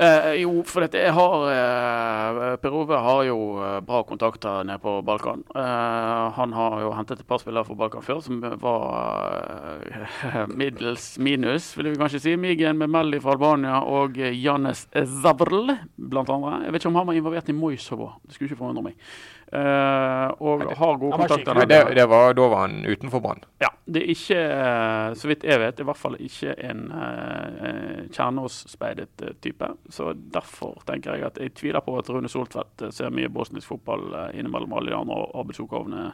Eh, 0.00 0.34
jo, 0.40 0.62
for 0.64 0.80
dette, 0.80 0.96
jeg 1.02 1.12
har 1.12 1.42
eh, 1.52 2.54
Per 2.62 2.72
Ove 2.72 2.96
har 3.04 3.18
jo 3.28 3.36
eh, 3.60 3.80
bra 3.84 3.98
kontakter 4.08 4.62
nede 4.64 4.80
på 4.80 4.94
Balkan. 5.04 5.42
Eh, 5.52 6.22
han 6.38 6.54
har 6.56 6.78
jo 6.86 6.92
hentet 6.96 7.20
et 7.20 7.28
par 7.28 7.42
spillere 7.42 7.68
fra 7.68 7.76
Balkan 7.82 8.06
før 8.06 8.22
som 8.24 8.38
var 8.40 9.82
eh, 9.84 10.38
middels 10.62 11.10
minus, 11.20 11.74
vil 11.76 11.90
vi 11.90 12.00
kanskje 12.00 12.22
si. 12.24 12.36
Migen 12.40 12.80
med 12.80 12.88
Melli 12.94 13.20
fra 13.20 13.34
Albania 13.36 13.82
og 13.84 14.16
eh, 14.16 14.32
Janes 14.40 14.86
Zavrl, 15.20 15.74
blant 16.00 16.32
andre. 16.32 16.62
Jeg 16.64 16.72
vet 16.72 16.80
ikke 16.80 16.94
om 16.94 17.00
han 17.02 17.10
var 17.10 17.20
involvert 17.20 17.52
i 17.52 17.58
Moisovo. 17.60 18.14
Det 18.24 18.38
skulle 18.38 18.48
ikke 18.48 18.62
forundre 18.62 18.86
meg. 18.88 19.12
Eh, 19.52 20.28
og 20.46 20.60
har 20.78 20.98
gode 21.00 21.16
kontakter 21.18 21.66
det, 21.66 21.78
det 21.98 22.04
var, 22.06 22.34
da 22.38 22.44
var 22.52 22.60
han 22.68 22.84
utenfor 22.86 23.18
Brann. 23.20 23.40
ja, 23.58 23.72
det 23.84 24.04
er 24.04 24.12
ikke, 24.12 24.36
eh, 24.38 25.14
så 25.18 25.26
vidt 25.26 25.42
jeg 25.42 25.58
vet, 25.58 25.82
i 25.82 25.86
hvert 25.88 25.98
fall 25.98 26.14
ikke 26.22 26.54
en 26.68 26.84
uh, 26.94 28.04
Kjernås-speidet 28.14 29.24
eh, 29.26 29.34
type. 29.42 29.72
Så 29.90 30.12
derfor 30.14 30.78
tenker 30.86 31.18
jeg 31.18 31.26
at 31.32 31.42
jeg 31.42 31.56
tviler 31.58 31.82
på 31.82 31.96
at 31.98 32.12
Rune 32.14 32.30
Soltvedt 32.30 32.86
ser 32.94 33.10
mye 33.10 33.32
bosnisk 33.32 33.72
fotball 33.72 34.06
uh, 34.14 34.28
innimellom 34.38 34.78
alle 34.78 34.94
de 34.94 34.98
andre 35.00 35.18
arbeidsoppgavene 35.42 36.06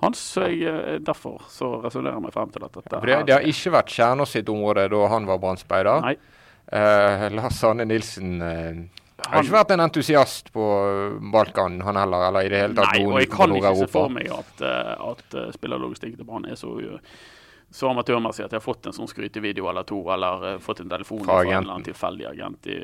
hans. 0.00 0.24
Så 0.32 0.48
jeg, 0.48 1.04
derfor 1.04 1.44
så 1.52 1.74
resonnerer 1.84 2.16
jeg 2.16 2.28
meg 2.30 2.36
frem 2.38 2.56
til 2.56 2.64
at 2.64 2.80
dette 2.80 3.04
det, 3.04 3.22
det 3.28 3.38
har 3.42 3.52
ikke 3.52 3.76
vært 3.76 3.92
Kjernås 3.92 4.36
sitt 4.38 4.48
område 4.48 4.88
da 4.88 5.06
han 5.12 5.28
var 5.28 5.44
Brann-speider. 5.44 6.14
Eh, 6.72 7.30
Lars 7.36 7.60
Anne 7.68 7.84
Nilsen 7.84 8.40
eh, 9.18 9.30
har 9.30 9.44
ikke 9.44 9.56
vært 9.56 9.72
en 9.76 9.84
entusiast 9.84 10.50
på 10.54 10.66
eh, 10.88 11.16
Balkan, 11.32 11.80
han 11.86 11.98
heller. 12.00 12.28
Eller 12.28 12.46
i 12.46 12.52
det 12.52 12.60
hele 12.64 12.78
tatt 12.78 12.92
Nei, 12.94 13.06
og 13.06 13.20
jeg 13.22 13.30
kan 13.32 13.56
ikke 13.56 13.74
se 13.80 13.88
for 13.92 14.12
meg 14.12 14.30
at, 14.34 14.62
eh, 14.66 14.92
at 15.10 15.38
uh, 15.38 15.48
spillerlogistikken 15.54 16.20
til 16.20 16.28
Brann 16.28 16.48
er 16.50 16.58
så, 16.58 16.72
så 17.74 17.90
amatørmessig 17.90 18.46
at 18.46 18.54
jeg 18.54 18.60
har 18.60 18.64
fått 18.64 18.88
en 18.90 18.96
sånn 18.96 19.10
skrytevideo 19.10 19.68
eller 19.70 19.86
to, 19.88 20.00
eller 20.14 20.48
eh, 20.52 20.62
fått 20.62 20.84
en 20.84 20.92
telefon 20.92 21.24
Fra 21.24 21.40
fra, 21.40 21.44
en 21.48 21.60
eller 21.60 21.76
annen 21.76 21.86
tilfeldig 21.88 22.30
agent 22.32 22.70
i, 22.70 22.80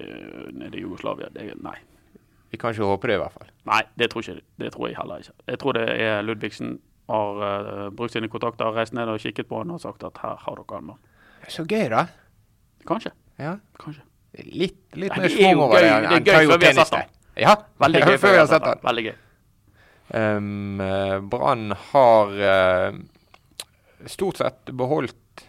nede 0.57 0.79
i 0.79 0.85
Jugoslavia. 0.85 1.31
Det, 1.35 1.53
nei. 1.63 1.79
Vi 2.51 2.59
kan 2.59 2.75
ikke 2.75 2.89
håpe 2.91 3.11
det, 3.11 3.19
i 3.19 3.23
hvert 3.23 3.35
fall. 3.39 3.51
Nei, 3.71 3.83
det 3.99 4.11
tror, 4.11 4.27
ikke, 4.27 4.47
det 4.59 4.73
tror 4.75 4.89
jeg 4.89 4.99
heller 4.99 5.23
ikke. 5.23 5.37
Jeg 5.53 5.63
tror 5.63 5.77
det 5.79 5.87
er 5.95 6.23
Ludvigsen 6.27 6.79
har 7.11 7.43
uh, 7.43 7.87
brukt 7.95 8.15
sine 8.15 8.31
kontakter, 8.31 8.71
reist 8.75 8.95
ned 8.95 9.11
og 9.11 9.23
kikket 9.23 9.49
på 9.51 9.63
han 9.63 9.75
og 9.75 9.83
sagt 9.83 10.05
at 10.07 10.19
her 10.23 10.39
har 10.45 10.63
dere 10.63 10.79
en 10.79 10.93
mann. 10.93 11.03
Så 11.51 11.65
gøy, 11.67 11.89
da. 11.91 12.07
Kanskje. 12.87 13.15
Ja. 13.41 13.57
Kanskje. 13.81 14.05
Litt, 14.39 14.79
litt 14.95 15.11
Nei, 15.11 15.19
mer 15.19 15.27
er 15.27 15.33
schwung 15.35 15.65
over 15.65 15.83
det. 15.83 15.91
det 16.25 16.35
er 16.35 16.45
gøy 16.45 16.53
før 16.53 16.61
vi 16.61 16.69
har 16.69 16.77
sett 16.79 16.95
den. 16.95 17.17
Ja, 17.41 17.57
Veldig 17.83 18.03
gøy. 18.05 18.17
før 18.23 18.35
vi 18.35 18.41
har 18.41 18.51
sett 18.51 18.67
den. 18.67 18.83
Veldig 18.87 19.07
gøy. 19.09 19.17
Um, 20.11 20.81
eh, 20.83 21.17
Brann 21.33 21.75
har 21.93 22.37
uh, 22.43 24.07
stort 24.11 24.41
sett 24.43 24.73
beholdt 24.75 25.45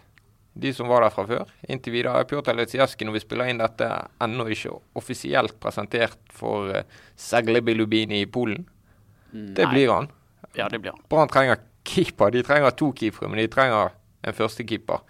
de 0.52 0.72
som 0.76 0.90
var 0.90 1.06
der 1.06 1.14
fra 1.14 1.24
før. 1.26 1.52
Inntil 1.70 1.94
videre. 1.94 2.26
Pjotr 2.28 2.58
Letsjaski, 2.58 3.06
når 3.08 3.16
vi 3.16 3.22
spiller 3.24 3.50
inn 3.50 3.62
dette, 3.62 3.88
ennå 4.22 4.46
ikke 4.52 4.74
offisielt 4.98 5.56
presentert 5.62 6.20
for 6.34 6.74
uh, 6.74 6.82
Segle 7.18 7.62
Bilubini 7.64 8.22
i 8.22 8.30
Polen. 8.30 8.66
Det 9.32 9.64
blir 9.70 9.94
han. 9.94 10.10
Ja, 10.58 10.68
det 10.68 10.82
blir 10.82 10.92
han. 10.92 11.04
Brann 11.08 11.30
trenger 11.32 11.62
keeper. 11.88 12.34
De 12.34 12.42
trenger 12.46 12.74
to 12.76 12.90
keepere, 12.98 13.30
men 13.32 13.40
de 13.40 13.48
trenger 13.50 13.94
en 14.22 14.36
førstekeeper. 14.36 15.00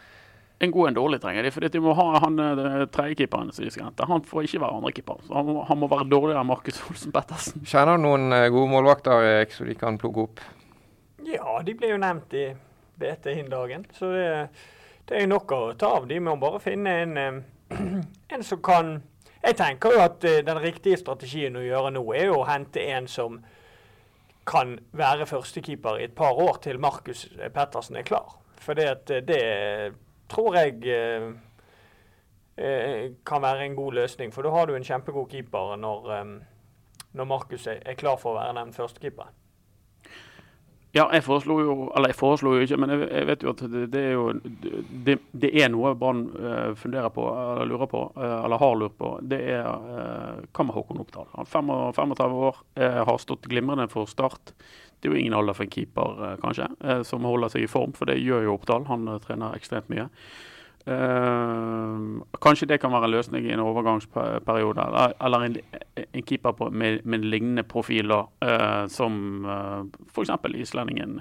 En 0.62 0.70
god 0.70 0.84
og 0.84 0.88
en 0.92 0.94
dårlig 1.00 1.18
trenger 1.22 1.42
de, 1.42 1.50
for 1.50 1.64
de 1.66 1.80
må 1.82 1.92
ha 1.98 2.04
han 2.22 2.36
eh, 2.38 2.84
tredjekeeperen 2.94 3.48
som 3.52 3.64
de 3.66 3.70
skal 3.74 3.88
hente. 3.88 4.06
Han 4.06 4.22
får 4.28 4.46
ikke 4.46 4.60
være 4.62 4.76
andrekeeper. 4.78 5.22
så 5.26 5.34
Han, 5.40 5.48
må- 5.48 5.64
han 5.66 5.78
må 5.80 5.88
være 5.90 6.06
dårligere 6.12 6.40
enn 6.44 6.46
Markus 6.52 6.78
Olsen 6.88 7.12
Pettersen. 7.14 7.64
Kjenner 7.66 7.98
du 7.98 8.04
noen 8.06 8.28
eh, 8.36 8.46
gode 8.54 8.70
målvakter 8.70 9.24
Erik, 9.26 9.56
så 9.56 9.66
de 9.66 9.74
kan 9.80 9.98
plukke 9.98 10.26
opp? 10.28 10.42
Ja, 11.26 11.56
de 11.66 11.74
ble 11.78 11.90
jo 11.90 11.98
nevnt 12.02 12.34
i 12.38 12.44
BT 13.02 13.26
hin 13.34 13.50
dagen, 13.50 13.86
så 13.96 14.10
det, 14.14 14.28
det 15.10 15.18
er 15.22 15.26
nok 15.30 15.50
å 15.56 15.60
ta 15.78 15.90
av. 15.98 16.06
De 16.10 16.20
må 16.22 16.36
bare 16.38 16.60
finne 16.62 16.94
en, 17.08 17.16
eh, 17.18 17.80
en 18.36 18.46
som 18.46 18.62
kan 18.62 19.00
Jeg 19.42 19.56
tenker 19.58 19.90
jo 19.96 20.04
at 20.04 20.22
den 20.22 20.58
riktige 20.62 20.94
strategien 21.00 21.56
å 21.58 21.64
gjøre 21.66 21.90
nå, 21.96 22.04
er 22.14 22.28
jo 22.30 22.36
å 22.38 22.46
hente 22.46 22.78
en 22.94 23.08
som 23.10 23.40
kan 24.46 24.76
være 24.94 25.26
førstekeeper 25.26 25.98
i 25.98 26.04
et 26.06 26.14
par 26.14 26.38
år 26.38 26.60
til 26.62 26.78
Markus 26.78 27.24
Pettersen 27.54 27.98
er 27.98 28.06
klar. 28.06 28.36
For 28.62 28.78
det, 28.78 28.86
det 29.26 29.40
tror 30.32 30.56
jeg 30.56 30.80
eh, 30.88 31.28
eh, 32.56 33.12
kan 33.26 33.44
være 33.44 33.66
en 33.66 33.76
god 33.76 34.00
løsning. 34.00 34.32
For 34.34 34.46
da 34.46 34.54
har 34.54 34.66
du 34.66 34.76
en 34.76 34.86
kjempegod 34.86 35.30
keeper 35.30 35.76
når, 35.80 36.10
eh, 36.16 36.34
når 37.12 37.30
Markus 37.30 37.68
er, 37.70 37.94
klar 37.98 38.18
for 38.20 38.34
å 38.34 38.40
være 38.40 38.58
den 38.60 38.74
førstekeeperen. 38.76 39.38
Ja, 40.92 41.06
jeg 41.08 41.22
foreslo 41.24 41.54
jo 41.56 41.74
Eller 41.96 42.10
jeg 42.10 42.18
foreslo 42.18 42.50
jo 42.52 42.66
ikke, 42.66 42.76
men 42.76 42.90
jeg, 42.92 43.06
jeg 43.08 43.26
vet 43.30 43.44
jo 43.46 43.52
at 43.54 43.62
det, 43.72 43.86
det 43.94 44.00
er 44.10 44.10
jo 44.12 44.26
det, 45.06 45.14
det 45.32 45.50
er 45.62 45.70
noe 45.72 45.94
Brann 45.96 46.26
funderer 46.76 47.08
på, 47.08 47.24
eller 47.32 47.70
lurer 47.70 47.88
på, 47.88 48.02
eller 48.20 48.60
har 48.60 48.74
lurt 48.76 48.98
på. 48.98 49.14
Det 49.24 49.38
er 49.54 49.64
hva 49.64 50.66
med 50.68 50.76
Håkon 50.76 51.00
Oppdal? 51.00 51.30
Han 51.32 51.72
er 51.72 51.96
35 51.96 52.36
år, 52.50 52.60
har 53.08 53.22
stått 53.24 53.48
glimrende 53.48 53.88
for 53.88 54.04
Start. 54.10 54.52
Det 55.02 55.10
er 55.10 55.16
jo 55.16 55.18
ingen 55.18 55.34
alder 55.34 55.56
for 55.58 55.66
en 55.66 55.74
keeper, 55.74 56.38
kanskje, 56.38 56.68
som 57.08 57.26
holder 57.26 57.50
seg 57.50 57.66
i 57.66 57.70
form, 57.70 57.90
for 57.98 58.06
det 58.06 58.20
gjør 58.22 58.44
jo 58.46 58.52
Oppdal. 58.54 58.84
Han 58.86 59.08
trener 59.24 59.56
ekstremt 59.58 59.90
mye. 59.90 60.06
Uh, 60.86 62.22
kanskje 62.42 62.66
det 62.66 62.80
kan 62.82 62.90
være 62.90 63.06
en 63.06 63.12
løsning 63.14 63.44
i 63.46 63.52
en 63.54 63.60
overgangsperiode, 63.62 64.82
eller, 64.82 65.12
eller 65.22 65.44
en, 65.46 65.56
en, 66.02 66.24
keeper 66.26 66.56
på, 66.58 66.70
med, 66.70 67.04
med, 67.04 67.22
lignende 67.22 67.62
profiler, 67.62 68.26
uh, 68.42 68.88
som 68.90 69.46
uh, 69.46 69.84
f.eks. 70.10 70.32
islendingen 70.54 71.20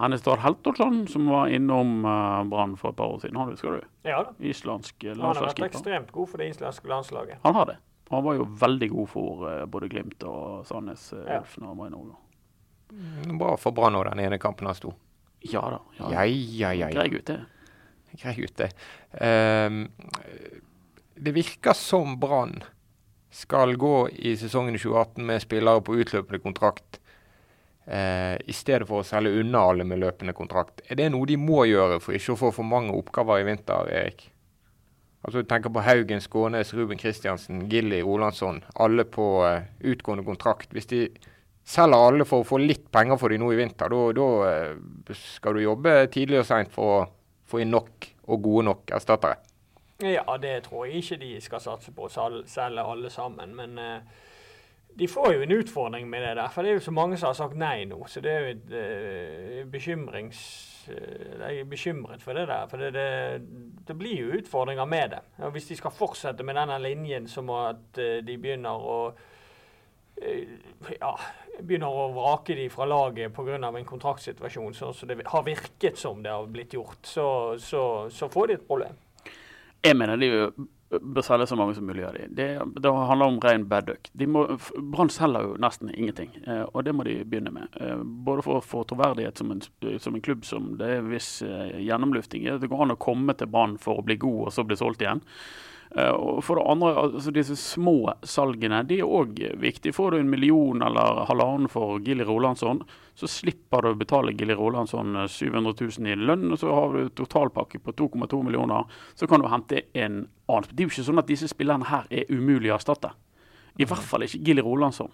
Hennestad 0.00 0.40
Heltolsson, 0.40 1.06
som 1.08 1.28
var 1.28 1.52
innom 1.52 2.06
uh, 2.06 2.40
Brann 2.48 2.76
for 2.80 2.94
et 2.94 2.96
par 2.96 3.12
år 3.12 3.20
siden. 3.20 3.36
Han 3.36 3.52
husker 3.52 3.76
du? 3.76 3.86
Ja 4.08 4.24
da. 4.24 4.32
Islandsk 4.40 4.96
landslagskeeper. 5.02 5.26
Han 5.26 5.36
har 5.36 5.48
vært 5.50 5.64
ekstremt 5.68 6.12
god 6.12 6.32
for 6.32 6.40
det 6.40 6.48
islandske 6.54 6.88
landslaget. 6.88 7.42
Han 7.44 7.60
har 7.60 7.68
det. 7.74 7.78
Han 8.08 8.24
var 8.24 8.40
jo 8.40 8.48
veldig 8.64 8.92
god 8.96 9.12
for 9.12 9.44
uh, 9.44 9.62
både 9.68 9.92
Glimt 9.92 10.24
og 10.24 10.64
Sandnes 10.68 11.10
uh, 11.12 11.20
ja. 11.26 11.42
Ulf 11.42 11.58
når 11.60 11.74
han 11.74 11.82
var 11.84 11.92
i 11.92 11.96
Norge. 11.98 12.21
Mm, 12.92 13.38
bra 13.40 13.56
for 13.56 13.74
Brann 13.74 13.96
òg, 13.96 14.10
den 14.10 14.26
ene 14.26 14.38
kampen 14.42 14.68
han 14.68 14.76
sto. 14.76 14.92
Ja 15.48 15.64
da. 15.72 15.80
Ja, 15.98 16.10
ja, 16.12 16.26
ja, 16.28 16.72
ja. 16.84 16.92
Grei 16.92 17.08
gutt, 17.10 17.26
det 17.32 17.40
grei 18.20 18.34
gutte. 18.34 18.68
Um, 19.10 19.88
det 21.14 21.32
virker 21.32 21.72
som 21.72 22.20
Brann 22.20 22.62
skal 23.30 23.76
gå 23.76 24.08
i 24.08 24.36
sesongen 24.36 24.76
2018 24.78 25.26
med 25.26 25.42
spillere 25.42 25.80
på 25.84 25.96
utløpende 25.96 26.42
kontrakt, 26.42 27.00
uh, 27.86 28.36
i 28.36 28.56
stedet 28.56 28.88
for 28.88 29.00
å 29.00 29.06
selge 29.06 29.40
unna 29.40 29.64
alle 29.70 29.86
med 29.88 30.02
løpende 30.02 30.36
kontrakt. 30.36 30.84
Er 30.88 31.00
det 31.00 31.10
noe 31.14 31.28
de 31.28 31.38
må 31.40 31.64
gjøre 31.68 32.00
for 32.02 32.16
ikke 32.18 32.36
å 32.36 32.42
få 32.44 32.52
for 32.58 32.68
mange 32.68 32.94
oppgaver 32.96 33.42
i 33.42 33.48
vinter, 33.48 33.88
Erik? 33.88 34.28
Altså 35.22 35.44
Du 35.44 35.46
tenker 35.46 35.70
på 35.70 35.84
Haugen, 35.86 36.20
Skånes, 36.20 36.72
Ruben 36.74 36.98
Kristiansen, 36.98 37.68
Gilly, 37.70 38.00
Rolandsson. 38.02 38.64
Alle 38.74 39.06
på 39.06 39.26
uh, 39.46 39.62
utgående 39.78 40.26
kontrakt. 40.26 40.72
Hvis 40.74 40.90
de 40.90 41.04
selger 41.64 42.08
alle 42.08 42.26
for 42.28 42.42
å 42.42 42.46
få 42.46 42.58
litt 42.62 42.88
penger 42.92 43.18
for 43.20 43.32
dem 43.32 43.44
nå 43.44 43.52
i 43.54 43.60
vinter, 43.60 43.92
da 43.92 44.28
uh, 44.48 45.14
skal 45.16 45.56
du 45.56 45.64
jobbe 45.64 45.94
tidlig 46.12 46.42
og 46.42 46.48
seint 46.48 46.72
for 46.74 46.96
å 46.96 47.06
få 47.48 47.62
inn 47.62 47.72
nok 47.74 48.10
og 48.32 48.42
gode 48.42 48.66
nok 48.70 48.92
erstattere? 48.96 49.38
Ja, 50.02 50.24
det 50.42 50.64
tror 50.66 50.86
jeg 50.86 51.02
ikke 51.02 51.20
de 51.20 51.32
skal 51.42 51.62
satse 51.62 51.92
på 51.94 52.08
å 52.08 52.10
selge 52.10 52.82
alle 52.82 53.10
sammen. 53.12 53.54
Men 53.54 53.78
uh, 53.78 54.26
de 54.98 55.08
får 55.08 55.36
jo 55.36 55.44
en 55.44 55.56
utfordring 55.60 56.08
med 56.10 56.24
det 56.26 56.34
der. 56.40 56.50
For 56.50 56.64
det 56.64 56.72
er 56.72 56.80
jo 56.80 56.86
så 56.88 56.94
mange 56.96 57.18
som 57.20 57.30
har 57.30 57.38
sagt 57.38 57.58
nei 57.58 57.84
nå. 57.88 58.00
Så 58.10 58.22
det 58.24 58.32
er 58.32 58.42
jo 58.42 58.52
et 58.56 58.76
uh, 58.76 59.70
bekymrings... 59.70 60.44
Jeg 60.82 61.60
er 61.60 61.66
bekymret 61.70 62.24
for 62.24 62.34
det 62.34 62.48
der. 62.50 62.64
For 62.66 62.80
det, 62.82 62.88
det, 62.96 63.76
det, 63.86 63.94
blir 63.94 64.16
jo 64.18 64.40
utfordringer 64.40 64.88
med 64.90 65.12
det. 65.14 65.20
Og 65.46 65.52
hvis 65.54 65.68
de 65.68 65.76
skal 65.78 65.94
fortsette 65.94 66.42
med 66.42 66.58
denne 66.58 66.80
linjen 66.82 67.28
som 67.30 67.52
at 67.54 68.00
de 68.26 68.34
begynner 68.34 68.82
å 68.82 68.96
ja, 70.98 71.12
begynner 71.60 71.88
å 72.02 72.10
vrake 72.16 72.56
de 72.58 72.68
fra 72.72 72.86
laget 72.88 73.34
pga. 73.34 73.56
en 73.56 73.88
kontraktsituasjon, 73.88 74.74
sånn 74.74 74.94
som 74.94 75.08
det 75.08 75.22
har 75.26 75.42
virket 75.46 75.98
som 75.98 76.22
det 76.22 76.30
har 76.30 76.46
blitt 76.46 76.74
gjort, 76.74 77.00
så, 77.02 77.56
så, 77.58 78.08
så 78.10 78.28
får 78.28 78.46
de 78.46 78.54
et 78.54 78.68
problem. 78.68 78.96
Jeg 79.82 79.96
mener 79.98 80.16
de 80.16 80.30
bør 81.00 81.24
selge 81.24 81.46
så 81.48 81.56
mange 81.56 81.74
som 81.74 81.86
mulig 81.88 82.04
av 82.04 82.16
de. 82.16 82.26
Det, 82.36 82.46
det 82.84 82.92
handler 82.92 83.32
om 83.32 83.40
ren 83.40 83.64
bad 83.68 83.88
duck. 83.88 84.10
Brann 84.12 85.10
selger 85.12 85.48
jo 85.48 85.56
nesten 85.62 85.92
ingenting, 85.94 86.34
eh, 86.44 86.64
og 86.68 86.84
det 86.84 86.94
må 86.96 87.06
de 87.08 87.16
begynne 87.24 87.52
med. 87.54 87.72
Eh, 87.80 88.02
både 88.02 88.44
for 88.46 88.58
å 88.58 88.64
få 88.64 88.84
troverdighet 88.88 89.40
som 89.40 89.54
en, 89.54 89.62
som 90.02 90.16
en 90.16 90.24
klubb 90.24 90.44
som 90.48 90.74
det 90.80 90.90
er 90.90 91.00
en 91.00 91.10
viss 91.12 91.30
eh, 91.46 91.78
gjennomlufting 91.86 92.46
i. 92.46 92.56
Det 92.60 92.70
går 92.70 92.84
an 92.84 92.96
å 92.96 93.00
komme 93.00 93.36
til 93.38 93.50
Brann 93.52 93.78
for 93.80 94.00
å 94.00 94.06
bli 94.06 94.18
god 94.20 94.48
og 94.48 94.54
så 94.54 94.66
bli 94.68 94.78
solgt 94.78 95.04
igjen. 95.04 95.24
Eh, 95.96 96.08
og 96.08 96.40
for 96.44 96.56
det 96.56 96.64
andre, 96.72 96.92
altså 96.96 97.32
disse 97.34 97.56
små 97.60 98.14
salgene 98.24 98.80
de 98.88 99.00
er 99.02 99.08
òg 99.08 99.40
viktige. 99.60 99.92
Får 99.92 100.14
du 100.14 100.20
en 100.22 100.30
million 100.32 100.84
eller 100.84 101.24
halvannen 101.28 101.68
for 101.72 102.00
Gilly 102.04 102.24
Rolandsson, 102.24 102.80
så 103.14 103.28
slipper 103.28 103.84
du 103.84 103.90
å 103.92 103.98
betale 104.00 104.32
Gilly 104.32 104.56
Rolandsson 104.56 105.18
700 105.28 105.74
eh, 105.74 105.90
000 105.98 106.12
i 106.14 106.16
lønn. 106.16 106.48
og 106.52 106.62
Så 106.62 106.72
har 106.72 106.96
du 106.96 107.10
totalpakke 107.22 107.82
på 107.82 107.92
2,2 107.98 108.40
millioner. 108.46 108.88
Så 109.14 109.28
kan 109.28 109.42
du 109.42 109.50
hente 109.52 109.84
en 109.92 110.24
annen. 110.48 110.70
Det 110.72 110.80
er 110.80 110.88
jo 110.88 110.94
ikke 110.94 111.10
sånn 111.10 111.22
at 111.22 111.28
disse 111.28 111.50
spillerne 111.52 111.90
her 111.90 112.08
er 112.10 112.32
umulig 112.32 112.72
å 112.72 112.78
erstatte. 112.78 113.12
I 113.80 113.86
hvert 113.88 114.04
fall 114.04 114.24
ikke 114.26 114.40
Gilly 114.44 114.62
Rolandsson. 114.64 115.08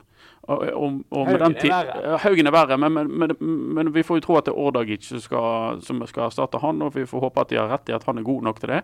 Og, 0.48 0.62
og, 0.74 0.94
og 1.14 1.28
Haugen, 1.28 1.54
er 1.60 1.68
verre. 1.68 2.16
Haugen 2.24 2.50
er 2.50 2.54
verre. 2.54 2.78
Men, 2.80 2.94
men, 2.96 3.12
men, 3.20 3.34
men, 3.76 3.90
vi 3.94 4.02
får 4.06 4.18
jo 4.18 4.24
tro 4.24 4.38
at 4.38 4.48
det 4.48 4.54
er 4.54 4.58
Ordagic 4.58 5.06
som 5.06 5.22
skal, 5.22 5.82
som 5.84 6.02
skal 6.10 6.26
erstatte 6.26 6.58
han, 6.62 6.82
og 6.82 6.96
vi 6.96 7.06
får 7.06 7.22
håpe 7.22 7.44
at 7.44 7.52
de 7.52 7.60
har 7.60 7.70
rett 7.70 7.92
i 7.92 7.94
at 7.94 8.06
han 8.08 8.18
er 8.18 8.26
god 8.26 8.48
nok 8.48 8.62
til 8.62 8.72
det. 8.74 8.80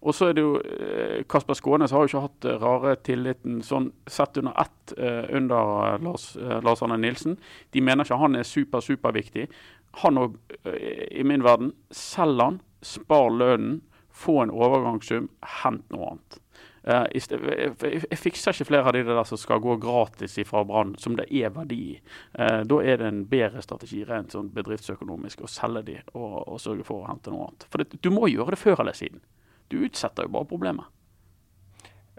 Og 0.00 0.14
så 0.16 0.30
er 0.30 0.36
det 0.36 0.44
jo 0.44 0.54
eh, 0.60 1.20
Kasper 1.28 1.56
Skånes 1.58 1.92
har 1.92 2.04
jo 2.04 2.10
ikke 2.10 2.24
hatt 2.24 2.48
eh, 2.48 2.62
rare 2.62 2.94
tilliten 3.04 3.60
sånn 3.64 3.90
sett 4.08 4.38
under 4.40 4.56
ett 4.62 4.94
eh, 4.96 5.28
under 5.36 6.00
Lars, 6.00 6.32
Lars 6.64 6.82
Arne 6.84 6.96
Nilsen. 7.00 7.36
De 7.74 7.84
mener 7.84 8.08
ikke 8.08 8.20
han 8.20 8.38
er 8.38 8.48
super, 8.48 8.84
superviktig. 8.84 9.48
Han 10.04 10.20
òg, 10.22 10.36
i 10.70 11.24
min 11.26 11.42
verden, 11.44 11.72
selg 11.92 12.40
han, 12.40 12.60
spar 12.86 13.32
lønnen, 13.34 13.80
få 14.14 14.38
en 14.44 14.52
overgangssum, 14.54 15.26
hent 15.62 15.84
noe 15.92 16.12
annet. 16.12 16.38
Jeg 16.80 18.16
fikser 18.16 18.54
ikke 18.54 18.68
flere 18.70 18.88
av 18.88 18.94
de 18.96 19.02
der 19.04 19.20
som 19.28 19.40
skal 19.40 19.60
gå 19.60 19.74
gratis 19.82 20.38
fra 20.48 20.62
Brann, 20.64 20.94
som 21.00 21.16
det 21.18 21.26
er 21.28 21.52
verdi 21.52 21.80
i. 21.90 21.96
Da 22.32 22.78
er 22.80 23.02
det 23.02 23.08
en 23.08 23.20
bedre 23.28 23.60
strategi 23.64 24.00
rent 24.08 24.32
sånn 24.32 24.48
bedriftsøkonomisk 24.54 25.42
å 25.44 25.50
selge 25.50 25.82
de 25.90 25.98
og, 26.14 26.38
og 26.46 26.62
sørge 26.62 26.86
for 26.88 27.02
å 27.02 27.10
hente 27.10 27.34
noe 27.34 27.50
annet. 27.50 27.66
For 27.68 27.82
det, 27.82 28.00
du 28.00 28.08
må 28.14 28.30
gjøre 28.32 28.54
det 28.54 28.62
før 28.62 28.80
eller 28.84 28.96
siden. 28.96 29.20
Du 29.70 29.78
utsetter 29.84 30.26
jo 30.26 30.34
bare 30.34 30.48
problemet. 30.50 30.84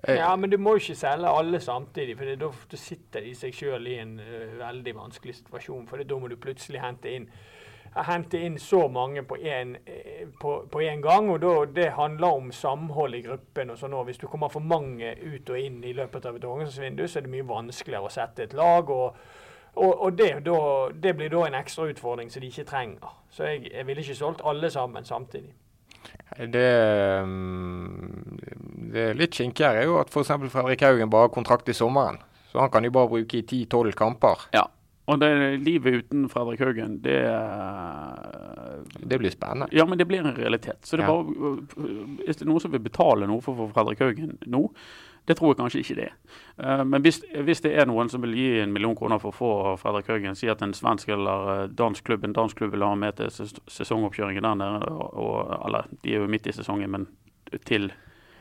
Eh, 0.04 0.16
ja, 0.16 0.36
men 0.36 0.50
du 0.50 0.58
må 0.58 0.76
jo 0.76 0.82
ikke 0.82 0.98
selge 0.98 1.30
alle 1.30 1.60
samtidig, 1.62 2.18
for 2.18 2.36
da 2.42 2.78
sitter 2.80 3.26
de 3.26 3.34
seg 3.38 3.54
sjøl 3.54 3.90
i 3.92 4.00
en 4.02 4.16
uh, 4.20 4.56
veldig 4.58 4.96
vanskelig 4.98 5.36
situasjon. 5.42 5.86
For 5.90 6.02
da 6.02 6.18
må 6.18 6.32
du 6.32 6.40
plutselig 6.42 6.82
hente 6.82 7.12
inn, 7.12 7.28
hente 8.08 8.40
inn 8.42 8.58
så 8.60 8.88
mange 8.90 9.22
på 9.28 9.38
én 9.38 9.76
gang. 11.04 11.30
og 11.30 11.42
da, 11.44 11.54
Det 11.66 11.92
handler 12.00 12.28
om 12.40 12.52
samhold 12.52 13.16
i 13.16 13.22
gruppen. 13.22 13.70
og 13.70 13.78
sånn. 13.78 14.00
Hvis 14.06 14.18
du 14.18 14.28
kommer 14.28 14.50
for 14.50 14.60
mange 14.60 15.14
ut 15.22 15.50
og 15.50 15.60
inn 15.60 15.84
i 15.84 15.94
løpet 15.94 16.26
av 16.26 16.36
et 16.36 16.50
overgangsvindu, 16.50 17.08
så 17.08 17.20
er 17.20 17.28
det 17.28 17.36
mye 17.36 17.48
vanskeligere 17.48 18.10
å 18.10 18.16
sette 18.18 18.44
et 18.44 18.54
lag. 18.54 18.90
og 18.90 19.16
og, 19.76 20.02
og 20.02 20.18
det, 20.18 20.46
da, 20.46 20.90
det, 21.04 21.14
blir 21.16 21.30
da 21.32 21.46
en 21.48 21.56
ekstra 21.56 21.86
utfordring 21.88 22.32
som 22.32 22.42
de 22.42 22.50
ikke 22.52 22.68
trenger. 22.68 23.14
Så 23.30 23.44
jeg, 23.48 23.70
jeg 23.72 23.88
ville 23.88 24.02
ikke 24.04 24.16
solgt 24.16 24.42
alle 24.44 24.70
sammen 24.70 25.06
samtidig. 25.06 25.54
Det, 26.38 26.68
mm, 27.28 28.38
det 28.94 29.08
litt 29.20 29.38
her 29.38 29.82
er 29.82 29.88
jo 29.90 30.00
at 30.02 30.10
f.eks. 30.10 30.32
Fredrik 30.54 30.84
Haugen 30.88 31.12
bare 31.12 31.28
har 31.28 31.34
kontrakt 31.34 31.70
i 31.70 31.76
sommeren. 31.76 32.22
Så 32.52 32.60
han 32.60 32.72
kan 32.72 32.84
jo 32.84 32.92
bare 32.92 33.12
bruke 33.12 33.40
i 33.40 33.44
10-12 33.44 33.92
kamper. 33.96 34.48
Ja, 34.56 34.66
og 35.12 35.20
det 35.20 35.30
livet 35.66 36.04
uten 36.04 36.28
Fredrik 36.30 36.60
Haugen, 36.64 37.00
det 37.04 37.20
Det 39.10 39.18
blir 39.20 39.32
spennende. 39.32 39.68
Ja, 39.72 39.86
men 39.86 39.98
det 39.98 40.08
blir 40.08 40.20
en 40.20 40.36
realitet. 40.36 40.86
Så 40.86 40.98
det 40.98 41.04
er 41.04 41.08
bare, 41.08 41.58
Hvis 42.26 42.38
det 42.38 42.46
er 42.46 42.52
noen 42.52 42.62
som 42.62 42.72
vil 42.72 42.84
betale 42.84 43.28
noe 43.28 43.42
for 43.42 43.54
å 43.54 43.66
få 43.68 43.74
Fredrik 43.74 44.00
Haugen 44.00 44.38
nå, 44.46 44.68
det 45.30 45.38
tror 45.38 45.52
jeg 45.52 45.60
kanskje 45.60 45.82
ikke 45.84 45.98
det 46.00 46.06
er. 46.08 46.16
Uh, 46.58 46.84
men 46.88 47.04
hvis, 47.06 47.22
hvis, 47.46 47.62
det 47.62 47.74
er 47.78 47.90
noen 47.90 48.10
som 48.10 48.24
vil 48.26 48.34
gi 48.38 48.48
en 48.64 48.74
million 48.74 48.96
kroner 48.98 49.22
for 49.22 49.32
å 49.32 49.38
få 49.38 49.52
Fredrik 49.82 50.10
Høgen, 50.10 50.38
si 50.38 50.50
at 50.52 50.64
en 50.66 50.74
svensk 50.78 51.12
eller 51.14 51.52
eh, 51.54 51.68
dansk 51.78 52.08
klubb, 52.08 52.26
en 52.26 52.34
dansk 52.38 52.58
klubb 52.58 52.74
vil 52.74 52.88
ha 52.88 52.96
med 52.98 53.20
til 53.20 53.30
sesongoppkjøringen 53.30 54.48
der 54.48 54.58
nede, 54.64 54.90
og, 54.90 55.14
og, 55.14 55.54
eller 55.60 55.92
de 56.02 56.16
er 56.16 56.26
jo 56.26 56.32
midt 56.32 56.50
i 56.50 56.56
sesongen, 56.58 56.92
men 56.92 57.08
til, 57.70 57.92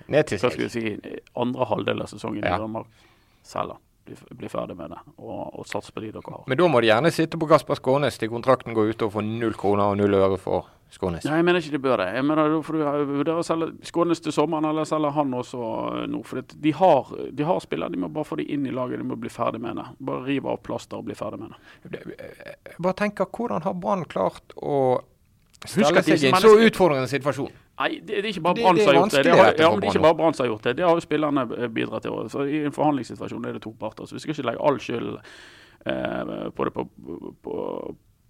til 0.09 0.71
si, 0.73 0.97
andre 1.37 1.69
halvdel 1.69 2.07
av 2.07 2.13
sesongen 2.15 2.45
ja. 2.47 2.57
i 2.57 2.65
Danmark, 2.65 3.07
selger 3.47 3.79
bli, 4.11 4.37
bli, 4.43 4.51
ferdig 4.51 4.77
med 4.79 4.93
det 4.93 4.99
og, 5.17 5.61
og 5.61 5.69
satse 5.69 5.95
på 5.95 6.03
de 6.03 6.11
dere 6.15 6.35
har. 6.35 6.45
Men 6.51 6.61
da 6.61 6.69
må 6.71 6.83
de 6.83 6.91
gjerne 6.91 7.15
sitte 7.15 7.41
på 7.41 7.49
Gaspar 7.51 7.79
Skånes 7.79 8.19
til 8.21 8.31
kontrakten 8.33 8.77
går 8.77 8.93
ut 8.93 9.07
og 9.07 9.15
få 9.17 9.25
null 9.25 9.57
kroner 9.59 9.93
og 9.93 10.01
null 10.01 10.19
øre 10.19 10.39
for 10.41 10.69
Skånes. 10.91 11.23
Nei, 11.23 11.37
jeg 11.39 11.47
mener 11.47 11.63
ikke 11.63 11.77
de 11.77 11.83
bør 11.85 12.01
det. 12.03 12.09
Jeg 12.17 12.27
mener 12.27 12.49
Da 12.51 12.63
får 12.67 12.77
du 12.77 13.13
vurdere 13.13 13.43
å 13.43 13.47
selge 13.47 13.69
Skånes 13.87 14.23
til 14.25 14.35
sommeren, 14.35 14.67
eller 14.73 14.89
selge 14.89 15.13
han 15.15 15.37
også 15.39 15.61
nå. 16.11 16.23
For 16.27 16.43
de 16.43 16.73
har, 16.75 17.13
de 17.31 17.47
har 17.47 17.61
spillere, 17.63 17.95
de 17.95 18.01
må 18.03 18.11
bare 18.11 18.27
få 18.27 18.41
de 18.41 18.49
inn 18.51 18.67
i 18.67 18.75
laget. 18.75 18.99
De 18.99 19.07
må 19.07 19.19
bli 19.21 19.31
ferdig 19.31 19.63
med 19.63 19.79
det. 19.79 19.87
Bare 20.11 20.27
rive 20.27 20.51
av 20.51 20.59
plaster 20.67 20.99
og 20.99 21.07
bli 21.07 21.15
ferdig 21.19 21.45
med 21.45 21.55
det. 21.55 22.03
Jeg 22.03 22.75
bare 22.83 22.99
tenker, 23.05 23.31
hvordan 23.31 23.63
har 23.69 23.79
Brann 23.79 24.03
klart 24.11 24.57
å 24.59 24.81
stelle 25.63 26.03
seg 26.03 26.27
i 26.27 26.33
en 26.33 26.43
så 26.43 26.57
utfordrende 26.59 27.11
situasjon? 27.13 27.55
Nei, 27.81 27.95
det, 28.05 28.19
det 28.21 28.27
er 28.27 28.33
ikke 28.35 28.45
bare 28.45 28.61
Brann 28.61 28.77
som 28.77 28.91
har 28.91 28.99
gjort 28.99 29.15
det. 29.15 29.25
det 29.25 29.33
har, 29.39 29.47
ja, 29.57 29.71
det 29.73 29.89
er 29.89 29.95
ikke 29.95 30.05
bare 30.05 30.19
Brann 30.19 30.37
som 30.37 30.45
har 30.45 30.51
gjort 30.53 30.67
det. 30.69 30.77
Det 30.77 30.85
har 30.85 30.99
jo 30.99 31.05
spillerne 31.05 31.47
eh, 31.57 31.71
bidratt 31.73 32.05
til. 32.05 32.29
Så 32.33 32.45
I 32.45 32.61
en 32.69 32.77
forhandlingssituasjon 32.77 33.49
er 33.49 33.57
det 33.57 33.65
to 33.65 33.73
parter. 33.81 34.07
Så 34.07 34.19
vi 34.19 34.23
skal 34.25 34.37
ikke 34.37 34.47
legge 34.51 34.69
all 34.69 34.81
skyld 34.85 35.09
eh, 35.89 36.35
på 36.57 36.69
det 36.69 36.75
på, 36.77 36.87
på, 37.47 37.57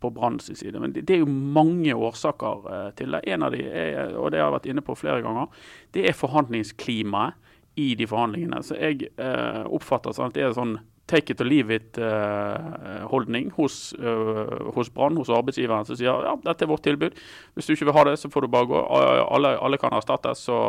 på 0.00 0.12
Branns 0.14 0.50
side. 0.54 0.78
Men 0.78 0.95
det, 0.95 1.02
det 1.09 1.19
er 1.19 1.25
jo 1.25 1.30
mange 1.30 1.95
årsaker 1.95 2.71
eh, 2.71 2.88
til 3.00 3.16
det. 3.16 3.25
En 3.26 3.47
av 3.49 3.57
de 3.57 3.64
er, 3.66 4.14
og 4.14 4.30
det 4.30 4.38
har 4.38 4.49
jeg 4.49 4.59
vært 4.59 4.71
inne 4.71 4.87
på 4.87 4.99
flere 4.99 5.25
ganger, 5.26 5.50
det 5.97 6.07
er 6.09 6.19
forhandlingsklimaet 6.19 7.50
i 7.80 7.95
de 7.99 8.07
forhandlingene. 8.07 8.62
Så 8.66 8.78
jeg 8.78 9.11
eh, 9.19 9.62
oppfatter 9.66 10.14
sånn 10.14 10.30
at 10.30 10.38
det 10.38 10.47
er 10.47 10.57
sånn 10.57 10.78
take 11.11 11.35
it 11.35 11.40
or 11.43 11.49
leave 11.49 11.75
it-holdning 11.75 13.50
hos, 13.57 13.93
uh, 13.99 14.71
hos 14.76 14.90
Brann, 14.95 15.19
hos 15.19 15.33
arbeidsgiveren, 15.35 15.88
som 15.88 15.99
sier 15.99 16.26
ja, 16.26 16.37
dette 16.45 16.67
er 16.67 16.71
vårt 16.71 16.85
tilbud. 16.87 17.19
Hvis 17.57 17.67
du 17.67 17.75
ikke 17.75 17.90
vil 17.90 17.97
ha 17.99 18.07
det, 18.11 18.17
så 18.21 18.31
får 18.31 18.47
du 18.47 18.52
bare 18.52 18.71
gå. 18.71 18.85
Alle, 19.26 19.57
alle 19.59 19.81
kan 19.81 19.95
erstattes, 19.97 20.45
så 20.47 20.61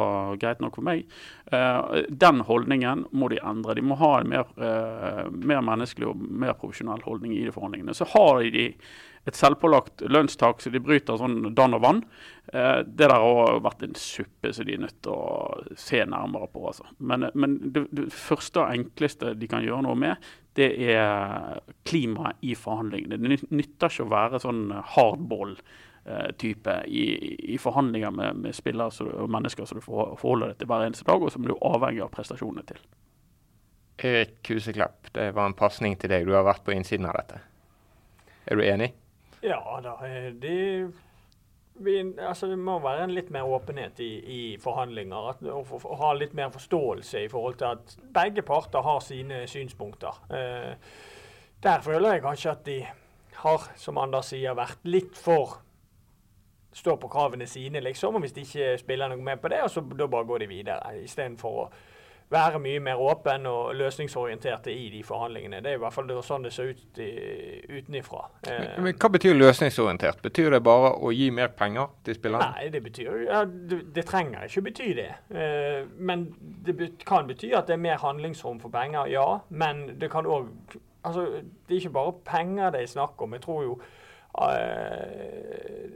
greit 0.41 0.63
nok 0.63 0.79
for 0.79 0.87
meg. 0.87 1.05
Uh, 1.53 2.01
den 2.09 2.41
holdningen 2.47 3.05
må 3.11 3.29
de 3.31 3.41
endre. 3.45 3.77
De 3.77 3.85
må 3.85 3.97
ha 4.01 4.11
en 4.19 4.29
mer, 4.31 4.49
eh, 4.57 5.23
mer 5.31 5.61
menneskelig 5.65 6.09
og 6.11 6.19
mer 6.43 6.57
profesjonell 6.59 7.03
holdning 7.05 7.35
i 7.37 7.45
de 7.45 7.53
forhandlingene. 7.53 7.95
Så 7.97 8.07
har 8.13 8.41
de 8.53 8.67
et 9.29 9.37
selvpålagt 9.37 10.01
lønnstak 10.09 10.63
så 10.63 10.71
de 10.73 10.81
bryter 10.81 11.19
sånn 11.19 11.51
dann 11.57 11.77
og 11.77 11.83
vann. 11.83 11.99
Eh, 12.53 12.81
det 12.87 13.05
der 13.05 13.13
har 13.21 13.59
vært 13.61 13.83
en 13.85 13.93
suppe 13.99 14.53
som 14.55 14.65
de 14.65 14.75
er 14.75 14.81
nødt 14.81 14.97
til 15.05 15.13
å 15.13 15.75
se 15.77 16.01
nærmere 16.09 16.49
på. 16.53 16.63
Altså. 16.71 16.87
Men, 16.97 17.27
men 17.37 17.59
det, 17.73 17.85
det 17.93 18.07
første 18.15 18.63
og 18.63 18.73
enkleste 18.73 19.35
de 19.37 19.49
kan 19.51 19.65
gjøre 19.65 19.85
noe 19.85 19.99
med, 19.99 20.31
det 20.57 20.71
er 20.91 21.61
klimaet 21.87 22.41
i 22.43 22.55
forhandlingene. 22.57 23.19
Det 23.21 23.53
nytter 23.53 23.93
ikke 23.93 24.07
å 24.07 24.11
være 24.11 24.41
sånn 24.43 24.63
hardball-type 24.95 26.75
i, 26.89 27.05
i 27.53 27.59
forhandlinger 27.61 28.17
med, 28.17 28.41
med 28.47 28.57
spillere 28.57 29.05
og 29.21 29.29
mennesker 29.31 29.69
som 29.69 29.79
du 29.79 29.85
forholder 29.85 30.51
deg 30.51 30.63
til 30.63 30.71
hver 30.71 30.87
eneste 30.87 31.07
dag, 31.07 31.21
og 31.21 31.31
som 31.31 31.45
du 31.45 31.53
er 31.53 31.69
avhengig 31.69 32.03
av 32.03 32.11
prestasjonene 32.17 32.65
til. 32.73 32.81
Erik 34.01 34.41
Kuseklapp, 34.43 35.11
det 35.13 35.29
var 35.37 35.45
en 35.45 35.55
pasning 35.55 35.93
til 36.01 36.09
deg. 36.09 36.25
Du 36.25 36.33
har 36.33 36.47
vært 36.47 36.65
på 36.65 36.73
innsiden 36.73 37.05
av 37.05 37.21
dette. 37.21 37.43
Er 38.49 38.57
du 38.57 38.65
enig? 38.65 38.89
Ja 39.43 39.79
da. 39.83 39.95
de 40.03 40.31
Det, 40.41 40.93
vi, 41.81 41.95
altså, 42.19 42.47
det 42.47 42.59
må 42.59 42.75
være 42.83 43.03
en 43.07 43.13
litt 43.15 43.31
mer 43.33 43.47
åpenhet 43.49 43.99
i, 44.03 44.09
i 44.21 44.41
forhandlinger. 44.61 45.29
At, 45.31 45.41
og, 45.49 45.63
for- 45.67 45.85
og 45.91 45.97
ha 46.03 46.11
litt 46.13 46.33
mer 46.37 46.51
forståelse 46.53 47.23
i 47.25 47.29
forhold 47.31 47.55
til 47.57 47.65
at 47.71 47.95
begge 48.13 48.41
parter 48.45 48.81
har 48.85 48.99
sine 49.01 49.47
synspunkter. 49.49 50.19
Eh, 50.29 50.75
der 51.63 51.81
føler 51.81 52.13
jeg 52.13 52.21
kanskje 52.25 52.51
at 52.51 52.65
de 52.65 52.79
har, 53.41 53.67
som 53.75 53.97
Anders 53.97 54.29
sier, 54.33 54.53
vært 54.57 54.79
litt 54.85 55.17
for 55.17 55.59
Står 56.73 56.95
på 57.01 57.09
kravene 57.11 57.43
sine, 57.51 57.81
liksom. 57.83 58.15
Og 58.15 58.21
hvis 58.23 58.31
de 58.31 58.45
ikke 58.45 58.77
spiller 58.79 59.09
noe 59.11 59.19
med 59.19 59.41
på 59.43 59.49
det, 59.51 59.57
og 59.59 59.67
så 59.73 59.81
da 59.83 60.05
bare 60.07 60.23
går 60.29 60.37
de 60.39 60.47
videre. 60.47 60.93
Istedenfor 61.03 61.57
å 61.65 61.65
være 62.31 62.59
mye 62.63 62.79
mer 62.83 62.99
åpen 63.01 63.45
og 63.49 63.73
løsningsorienterte 63.75 64.71
i 64.71 64.89
de 64.93 65.01
forhandlingene. 65.03 65.59
Det 65.63 65.73
er 65.73 65.79
i 65.79 65.81
hvert 65.81 65.95
fall 65.95 66.11
sånn 66.23 66.45
det 66.45 66.53
ser 66.55 66.71
ut 66.71 67.01
utenifra. 67.01 68.23
Men, 68.47 68.69
Men 68.85 68.99
hva 69.01 69.11
betyr 69.11 69.35
løsningsorientert? 69.35 70.21
Betyr 70.23 70.55
det 70.55 70.61
bare 70.63 70.93
å 70.95 71.11
gi 71.15 71.29
mer 71.35 71.51
penger 71.57 71.91
til 72.05 72.17
spillerne? 72.17 72.53
Nei, 72.55 72.69
det 72.73 72.83
betyr 72.85 73.25
ja, 73.25 73.43
det, 73.45 73.81
det 73.95 74.05
trenger 74.07 74.47
ikke 74.47 74.65
bety 74.69 74.91
det. 75.01 75.09
Eh, 75.35 75.81
men 75.97 76.29
det 76.65 76.77
bet, 76.79 77.03
kan 77.07 77.27
bety 77.27 77.51
at 77.57 77.67
det 77.67 77.75
er 77.75 77.83
mer 77.83 77.99
handlingsrom 78.01 78.61
for 78.63 78.73
penger, 78.73 79.11
ja. 79.11 79.27
Men 79.49 79.89
det 79.99 80.11
kan 80.13 80.29
òg 80.29 80.79
Altså, 81.01 81.23
det 81.41 81.73
er 81.73 81.79
ikke 81.79 81.95
bare 81.95 82.11
penger 82.25 82.69
det 82.75 82.83
er 82.83 82.89
snakk 82.91 83.21
om. 83.25 83.31
Jeg 83.33 83.41
tror 83.41 83.63
jo 83.65 83.71
eh, 84.45 85.87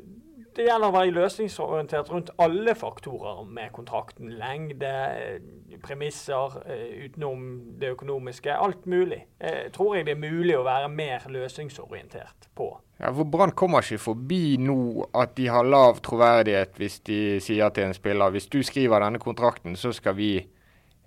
Det 0.55 0.63
gjelder 0.63 0.87
å 0.87 0.95
være 0.95 1.11
løsningsorientert 1.11 2.09
rundt 2.13 2.29
alle 2.39 2.71
faktorer 2.79 3.41
med 3.43 3.73
kontrakten. 3.75 4.29
Lengde, 4.39 4.87
eh, 4.87 5.79
premisser, 5.83 6.55
eh, 6.65 7.05
utenom 7.05 7.73
det 7.79 7.91
økonomiske. 7.97 8.55
Alt 8.55 8.85
mulig. 8.85 9.25
Jeg 9.41 9.73
tror 9.73 9.95
jeg 9.95 10.05
det 10.05 10.13
er 10.15 10.31
mulig 10.31 10.55
å 10.55 10.63
være 10.63 10.89
mer 10.89 11.19
løsningsorientert 11.27 12.47
på. 12.55 12.69
Ja, 12.99 13.11
for 13.11 13.25
Brann 13.25 13.51
kommer 13.51 13.83
ikke 13.83 13.99
forbi 13.99 14.57
nå 14.57 15.09
at 15.13 15.35
de 15.35 15.47
har 15.47 15.65
lav 15.67 15.99
troverdighet 15.99 16.77
hvis 16.79 16.99
de 17.03 17.39
sier 17.43 17.69
til 17.69 17.83
en 17.83 17.93
spiller 17.93 18.31
hvis 18.31 18.47
du 18.47 18.63
skriver 18.63 19.03
denne 19.03 19.19
kontrakten, 19.19 19.75
så 19.75 19.91
skal 19.93 20.15
vi 20.15 20.47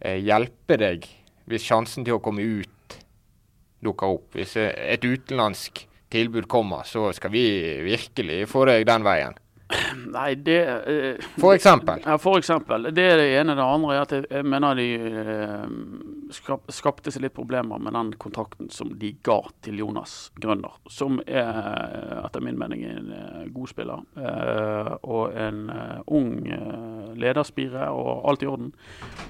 eh, 0.01 0.21
hjelpe 0.21 0.77
deg 0.77 1.09
hvis 1.49 1.65
sjansen 1.65 2.05
til 2.05 2.19
å 2.19 2.21
komme 2.21 2.45
ut 2.45 2.99
dukker 3.85 4.19
opp. 4.19 4.35
Hvis 4.37 4.57
eh, 4.61 4.75
et 4.93 5.05
utenlandsk 5.05 5.87
tilbud 6.13 6.49
kommer, 6.51 6.87
så 6.89 7.11
skal 7.17 7.33
vi 7.35 7.45
virkelig 7.85 8.47
få 8.51 8.65
deg 8.71 8.87
den 8.89 9.07
veien. 9.07 9.39
Nei, 10.09 10.35
det 10.35 10.61
eh, 10.65 11.27
For 11.37 11.53
eksempel. 11.53 12.01
Ja, 12.05 12.17
for 12.19 12.39
eksempel. 12.41 12.89
Det 12.95 13.05
er 13.05 13.19
det 13.21 13.27
ene. 13.37 13.57
Det 13.59 13.65
andre 13.65 13.97
er 13.97 14.05
at 14.07 14.15
jeg, 14.17 14.25
jeg 14.33 14.47
mener 14.49 14.79
de 14.79 14.87
eh, 14.97 15.67
skap, 16.33 16.65
skapte 16.73 17.13
seg 17.13 17.27
litt 17.27 17.37
problemer 17.37 17.81
med 17.83 17.93
den 17.97 18.15
kontrakten 18.21 18.71
som 18.73 18.95
de 19.01 19.13
ga 19.27 19.43
til 19.65 19.83
Jonas 19.83 20.31
Grønner. 20.41 20.79
Som 20.89 21.21
er 21.27 21.53
etter 22.23 22.45
min 22.45 22.57
mening 22.61 22.87
en 22.89 23.13
eh, 23.13 23.45
god 23.53 23.73
spiller. 23.75 24.07
Eh, 24.17 24.93
og 25.05 25.37
en 25.37 25.61
eh, 25.75 26.01
ung 26.17 26.33
eh, 27.19 27.23
lederspire 27.23 27.91
og 27.95 28.29
alt 28.29 28.43
i 28.43 28.49
orden. 28.51 28.73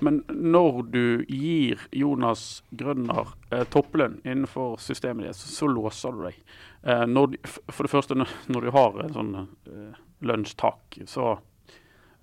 Men 0.04 0.22
når 0.28 0.82
du 0.92 1.04
gir 1.28 1.82
Jonas 1.92 2.62
Grønner 2.70 3.34
eh, 3.50 3.64
topplønn 3.72 4.20
innenfor 4.24 4.78
systemet 4.82 5.28
ditt, 5.28 5.40
så, 5.40 5.50
så 5.54 5.70
låser 5.72 6.16
du 6.16 6.24
deg. 6.28 6.40
Eh, 6.82 7.04
når, 7.06 7.38
for 7.68 7.86
det 7.86 7.92
første, 7.92 8.18
når, 8.18 8.60
du 8.60 8.74
har 8.76 8.98
en 9.04 9.14
sånn 9.16 9.34
eh, 9.40 10.02
lønnstak, 10.28 11.00
så, 11.10 11.36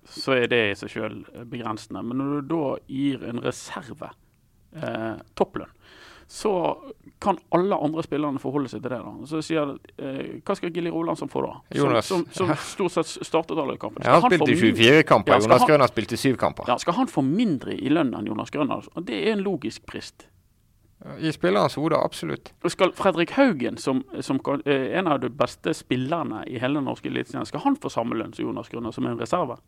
så 0.06 0.36
er 0.36 0.50
det 0.52 0.62
i 0.70 0.76
seg 0.82 0.94
selv 0.94 1.42
begrensende. 1.50 2.04
Men 2.06 2.22
når 2.22 2.36
du 2.36 2.54
da 2.54 2.76
gir 2.90 3.26
en 3.26 3.42
reserve 3.44 4.12
eh, 4.76 5.16
topplønn, 5.38 5.72
så 6.28 6.76
kan 7.22 7.38
alle 7.54 7.76
andre 7.78 8.02
spillerne 8.02 8.38
forholde 8.42 8.68
seg 8.68 8.82
til 8.82 8.90
det. 8.92 8.98
da. 8.98 9.12
Så 9.30 9.40
sier 9.46 9.70
eh, 9.98 10.40
Hva 10.44 10.56
skal 10.58 10.72
Gilly 10.74 10.90
Rolandsson 10.92 11.30
få, 11.32 11.44
da? 11.46 11.52
Som, 11.70 11.78
Jonas. 11.78 12.06
som, 12.10 12.24
som 12.34 12.50
stort 12.74 12.92
sett 12.96 13.26
startet 13.26 13.58
alle 13.62 13.76
kampene. 13.80 14.04
Ja, 14.04 14.18
han 14.20 14.30
spilte 14.30 14.52
i 14.52 14.58
24 14.60 15.02
kamper. 15.08 15.36
Ja, 15.36 15.44
Jonas 15.46 15.62
han- 15.62 15.70
Grønner 15.70 15.92
spilte 15.92 16.18
7 16.20 16.36
kamper. 16.40 16.64
Ja, 16.68 16.78
skal 16.82 16.98
han 16.98 17.08
få 17.10 17.22
mindre 17.24 17.76
i 17.78 17.92
lønn 17.92 18.12
enn 18.18 18.26
Jonas 18.26 18.50
Grønner? 18.50 18.88
Og 18.94 19.06
Det 19.06 19.20
er 19.22 19.36
en 19.36 19.44
logisk 19.46 19.86
brist. 19.86 20.26
I 21.20 21.30
spillerens 21.30 21.76
hode, 21.76 21.94
absolutt. 21.96 22.52
Og 22.64 22.72
Skal 22.72 22.92
Fredrik 22.96 23.30
Haugen, 23.36 23.76
som, 23.78 24.00
som 24.24 24.40
eh, 24.64 24.98
en 24.98 25.06
av 25.12 25.20
de 25.20 25.28
beste 25.30 25.74
spillerne 25.76 26.42
i 26.48 26.58
hele 26.58 26.80
norske 26.82 27.08
eliteserien, 27.12 27.46
skal 27.46 27.60
han 27.66 27.76
få 27.76 27.92
samme 27.92 28.16
lønn 28.16 28.32
som 28.34 28.48
Jonas 28.48 28.68
Grønner, 28.72 28.94
som 28.96 29.06
en 29.06 29.18
reserve? 29.20 29.58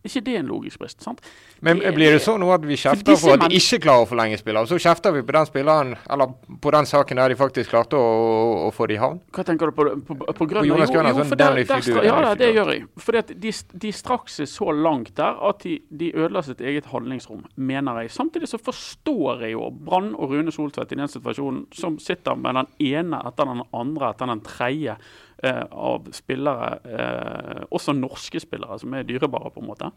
Er 0.00 0.08
ikke 0.08 0.24
det 0.24 0.34
en 0.40 0.46
logisk 0.48 0.78
brist? 0.80 1.02
sant? 1.02 1.20
Men 1.60 1.78
Det- 1.78 1.94
blir 1.94 2.10
det 2.12 2.22
sånn 2.22 2.40
nå 2.40 2.48
at 2.54 2.62
vi 2.64 2.74
kjefter 2.74 3.18
for 3.20 3.34
at 3.34 3.50
de 3.50 3.56
ikke 3.56 3.80
klarer 3.84 4.06
å 4.06 4.08
forlenge 4.08 4.38
spillere, 4.40 4.66
så 4.66 4.78
kjefter 4.80 5.12
vi 5.12 5.20
på 5.22 5.32
den 5.32 5.46
spilleren, 5.46 5.96
eller 6.08 6.26
på 6.60 6.70
den 6.72 6.86
saken 6.86 7.16
der 7.16 7.28
de 7.28 7.34
faktisk 7.36 7.68
klarte 7.70 7.98
å, 8.00 8.68
å, 8.68 8.72
få 8.72 8.86
det 8.88 8.94
i 8.96 9.00
havn? 9.00 9.20
Hva 9.30 9.44
tenker 9.44 9.66
du 9.68 9.72
på, 9.72 9.84
på, 10.06 10.16
på 10.32 10.46
Grønner? 10.48 10.66
Jonas 10.66 10.90
Grønner, 10.90 11.10
Jo, 11.12 11.16
for 11.18 11.24
sånn 11.24 11.36
der- 11.36 11.54
der 11.64 12.04
Ja, 12.04 12.30
you 12.30 12.34
det 12.36 12.54
gjør 12.54 12.72
jeg. 12.72 12.88
At 13.20 13.40
de, 13.40 13.52
de 13.78 13.92
straks 13.92 14.40
er 14.40 14.46
så 14.46 14.72
langt 14.72 15.14
der 15.14 15.36
at 15.50 15.58
de, 15.60 15.82
de 15.94 16.12
ødela 16.12 16.42
sitt 16.42 16.60
eget 16.60 16.86
handlingsrom, 16.86 17.44
mener 17.56 18.00
jeg. 18.00 18.10
Samtidig 18.10 18.48
så 18.48 18.58
forstår 18.58 19.40
jeg 19.42 19.52
jo 19.52 19.70
Brann 19.70 20.14
og 20.14 20.30
Rune 20.30 20.50
Soltvedt 20.50 20.92
i 20.92 20.96
den 20.96 21.08
situasjonen, 21.08 21.66
som 21.74 21.98
sitter 21.98 22.34
med 22.36 22.54
den 22.54 22.66
ene 22.80 23.20
etter 23.26 23.44
den 23.44 23.62
andre 23.74 24.14
etter 24.14 24.26
den 24.26 24.40
tredje 24.40 24.96
eh, 25.42 25.64
av 25.70 26.10
spillere, 26.16 26.74
eh, 26.84 27.62
også 27.70 27.94
norske 27.96 28.42
spillere, 28.42 28.78
som 28.78 28.94
er 28.94 29.08
dyrebare, 29.08 29.52
på 29.54 29.62
en 29.62 29.70
måte. 29.70 29.90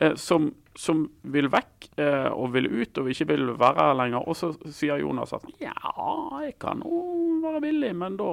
Eh, 0.00 0.14
som, 0.14 0.54
som 0.78 1.04
vil 1.22 1.50
vekk 1.52 1.90
eh, 2.00 2.30
og 2.32 2.54
vil 2.54 2.68
ut 2.70 2.98
og 2.98 3.10
ikke 3.12 3.28
vil 3.32 3.50
være 3.60 3.88
her 3.88 3.98
lenger. 3.98 4.24
Og 4.24 4.38
så 4.38 4.52
sier 4.72 5.02
Jonas 5.02 5.34
at 5.36 5.44
ja, 5.60 5.74
jeg 6.46 6.56
kan 6.62 6.84
jo 6.84 7.02
være 7.44 7.60
villig, 7.66 7.92
men 8.00 8.16
da 8.20 8.32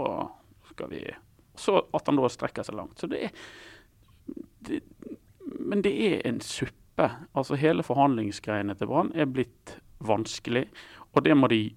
skal 0.71 0.93
vi 0.93 1.03
Så 1.59 1.81
at 1.93 2.07
han 2.07 2.15
da 2.15 2.29
strekker 2.31 2.63
seg 2.63 2.79
langt. 2.79 2.99
Så 2.99 3.09
det 3.11 3.25
er 3.27 3.33
det, 4.63 4.81
Men 5.59 5.81
det 5.83 5.91
er 5.91 6.21
en 6.29 6.39
suppe. 6.39 7.09
Altså 7.35 7.55
hele 7.59 7.83
forhandlingsgreiene 7.83 8.75
til 8.75 8.87
Brann 8.87 9.11
er 9.15 9.27
blitt 9.27 9.79
vanskelig, 9.99 10.67
og 11.15 11.23
det 11.25 11.35
må 11.35 11.47
de 11.51 11.73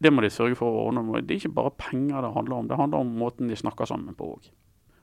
det 0.00 0.10
må 0.12 0.24
de 0.24 0.30
sørge 0.32 0.56
for 0.56 0.72
å 0.72 0.86
ordne. 0.88 1.20
Det 1.20 1.34
er 1.34 1.42
ikke 1.42 1.56
bare 1.60 1.76
penger 1.76 2.24
det 2.24 2.32
handler 2.34 2.56
om, 2.56 2.68
det 2.68 2.80
handler 2.80 3.04
om 3.04 3.14
måten 3.20 3.50
de 3.52 3.58
snakker 3.58 3.88
sammen 3.90 4.16
på 4.16 4.32
òg. 4.34 4.50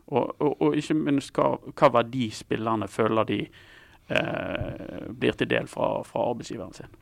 Og, 0.08 0.30
og, 0.40 0.54
og 0.64 0.78
ikke 0.80 0.96
minst 0.98 1.36
hva, 1.36 1.52
hva 1.78 1.90
verdi 2.00 2.30
spillerne 2.34 2.88
føler 2.90 3.28
de 3.28 3.42
eh, 3.46 5.04
blir 5.12 5.36
til 5.38 5.50
del 5.52 5.68
fra, 5.70 5.98
fra 6.08 6.30
arbeidsgiveren 6.32 6.74
sin. 6.74 6.96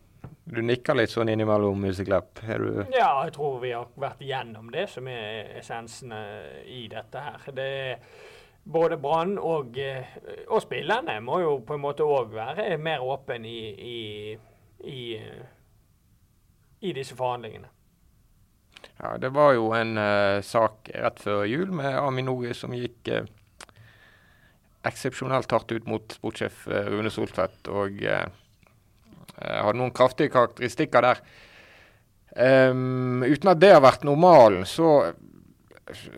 Du 0.45 0.59
nikker 0.61 0.97
litt 0.97 1.13
sånn 1.13 1.29
innimellom, 1.31 1.79
Musiklapp. 1.85 2.41
Du 2.45 2.83
Ja, 2.93 3.23
jeg 3.25 3.33
tror 3.37 3.59
vi 3.63 3.71
har 3.73 3.87
vært 3.97 4.21
igjennom 4.25 4.71
det 4.73 4.87
som 4.91 5.07
er 5.09 5.55
essensen 5.61 6.11
eh, 6.13 6.65
i 6.65 6.85
dette 6.91 7.21
her. 7.21 7.45
Det 7.55 7.69
er 7.85 8.01
både 8.65 8.97
Brann 9.01 9.37
og, 9.37 9.77
eh, 9.77 10.17
og 10.49 10.61
spillerne 10.65 11.19
må 11.21 11.39
jo 11.41 11.59
på 11.65 11.77
en 11.77 11.85
måte 11.85 12.05
òg 12.05 12.33
være 12.33 12.77
mer 12.77 13.05
åpne 13.05 13.47
i, 13.49 13.61
i, 13.93 13.99
i, 14.83 15.01
eh, 15.17 15.45
i 16.81 16.93
disse 16.93 17.17
forhandlingene. 17.17 17.71
Ja, 19.01 19.17
det 19.19 19.29
var 19.35 19.53
jo 19.57 19.71
en 19.75 19.97
uh, 19.99 20.41
sak 20.45 20.89
rett 20.95 21.19
før 21.19 21.43
jul 21.49 21.71
med 21.75 21.97
Aminori 21.99 22.53
som 22.55 22.73
gikk 22.75 23.11
uh, 23.11 23.25
eksepsjonelt 24.85 25.51
hardt 25.51 25.73
ut 25.73 25.87
mot 25.89 26.13
sportssjef 26.13 26.67
eh, 26.69 26.87
Rune 26.93 27.09
Soltvedt. 27.09 27.71
Og 27.73 28.03
hadde 28.05 29.79
noen 29.79 29.93
kraftige 29.97 30.29
karakteristikker 30.29 31.01
der. 31.01 31.21
Um, 32.69 33.23
uten 33.25 33.49
at 33.49 33.63
det 33.63 33.71
har 33.73 33.81
vært 33.81 34.05
normalen, 34.05 34.61
så, 34.69 34.91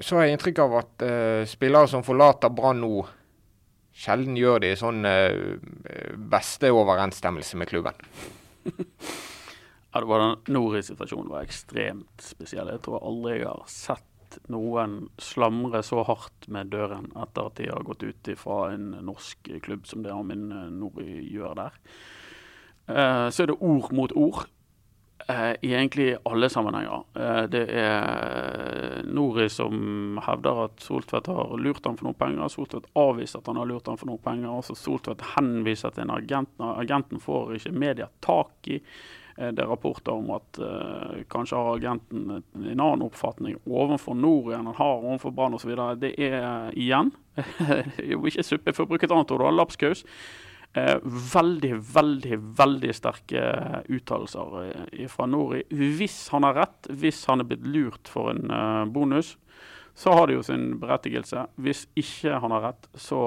så 0.04 0.18
har 0.18 0.28
jeg 0.28 0.36
inntrykk 0.36 0.60
av 0.66 0.76
at 0.82 1.08
spillere 1.48 1.88
som 1.88 2.04
forlater 2.04 2.52
Brann 2.52 2.84
nå, 2.84 3.06
sjelden 3.96 4.36
gjør 4.36 4.60
det 4.66 4.74
i 4.74 4.82
sånn 4.84 5.00
beste 6.28 6.76
overensstemmelse 6.76 7.64
med 7.64 7.72
klubben. 7.72 8.04
ja, 9.98 10.02
det 10.02 10.10
var 10.12 10.20
den 10.22 10.54
Nori-situasjonen 10.54 11.32
var 11.34 11.42
ekstremt 11.42 12.22
spesiell. 12.22 12.70
Jeg 12.70 12.84
tror 12.86 13.02
aldri 13.02 13.40
jeg 13.40 13.50
har 13.50 13.64
sett 13.72 14.38
noen 14.52 15.08
slamre 15.18 15.82
så 15.82 16.04
hardt 16.06 16.46
med 16.54 16.70
døren 16.70 17.08
etter 17.18 17.48
at 17.48 17.58
de 17.58 17.72
har 17.72 17.86
gått 17.88 18.06
ut 18.06 18.30
fra 18.38 18.60
en 18.76 18.92
norsk 19.08 19.50
klubb 19.66 19.88
som 19.90 20.04
det 20.06 20.14
Amin 20.14 20.52
Nori 20.78 21.24
gjør 21.32 21.58
der. 21.64 21.82
Eh, 22.86 23.26
så 23.34 23.44
er 23.44 23.50
det 23.50 23.58
ord 23.58 23.90
mot 23.98 24.14
ord. 24.14 24.46
Eh, 25.26 25.58
I 25.66 25.74
egentlig 25.74 26.12
alle 26.30 26.50
sammenhenger. 26.54 27.04
Eh, 27.18 27.44
det 27.52 27.66
er 27.74 29.02
Nori 29.10 29.50
som 29.50 30.22
hevder 30.28 30.66
at 30.68 30.86
Soltvedt 30.86 31.34
har 31.34 31.58
lurt 31.58 31.90
ham 31.90 31.98
for 31.98 32.12
noen 32.12 32.22
penger. 32.22 32.54
Soltvedt 32.54 32.92
avviser 32.94 33.42
at 33.42 33.50
han 33.50 33.58
har 33.64 33.74
lurt 33.74 33.90
ham 33.90 33.98
for 33.98 34.12
noen 34.12 34.22
penger. 34.22 34.54
Også 34.54 34.78
Soltvedt 34.78 35.26
henviser 35.34 35.96
til 35.96 36.06
en 36.06 36.20
agent. 36.20 36.54
Agenten 36.62 37.24
får 37.24 37.58
ikke 37.58 37.74
media 37.74 38.12
tak 38.22 38.70
i. 38.70 38.84
Uh, 39.38 39.52
det 39.54 39.64
er 39.64 39.70
rapporter 39.70 40.18
om 40.18 40.34
at 40.36 40.60
kanskje 41.32 41.62
har 41.62 41.78
agenten 41.78 42.42
en 42.42 42.74
annen 42.74 43.06
oppfatning 43.06 43.60
overfor 43.66 44.18
Nord 44.18 44.52
enn 44.56 44.68
han 44.72 44.80
har 44.80 45.06
overfor 45.06 45.34
Brann 45.36 45.56
osv. 45.58 45.72
Det 46.02 46.16
er 46.18 46.74
igjen 46.74 47.14
jo 48.12 48.26
ikke 48.26 48.46
suppe, 48.46 48.74
for 48.74 48.86
å 48.86 48.92
bruke 48.92 49.06
et 49.06 49.14
annet 49.14 49.34
ord, 49.36 49.48
lapskaus. 49.54 50.04
Eh, 50.78 50.98
veldig, 51.34 51.74
veldig 51.94 52.38
veldig 52.58 52.94
sterke 52.94 53.42
uttalelser 53.90 54.58
eh, 54.92 55.08
fra 55.10 55.26
Nori. 55.26 55.64
Hvis 55.72 56.28
han 56.34 56.46
har 56.46 56.58
rett, 56.60 56.90
hvis 56.92 57.24
han 57.30 57.42
er 57.42 57.50
blitt 57.50 57.66
lurt 57.66 58.12
for 58.12 58.30
en 58.34 58.52
eh, 58.54 58.84
bonus, 58.94 59.38
så 59.98 60.14
har 60.14 60.28
det 60.28 60.36
jo 60.38 60.44
sin 60.46 60.68
berettigelse. 60.78 61.48
Hvis 61.66 61.88
ikke 61.98 62.38
han 62.44 62.54
har 62.54 62.68
rett, 62.68 62.90
så, 62.94 63.22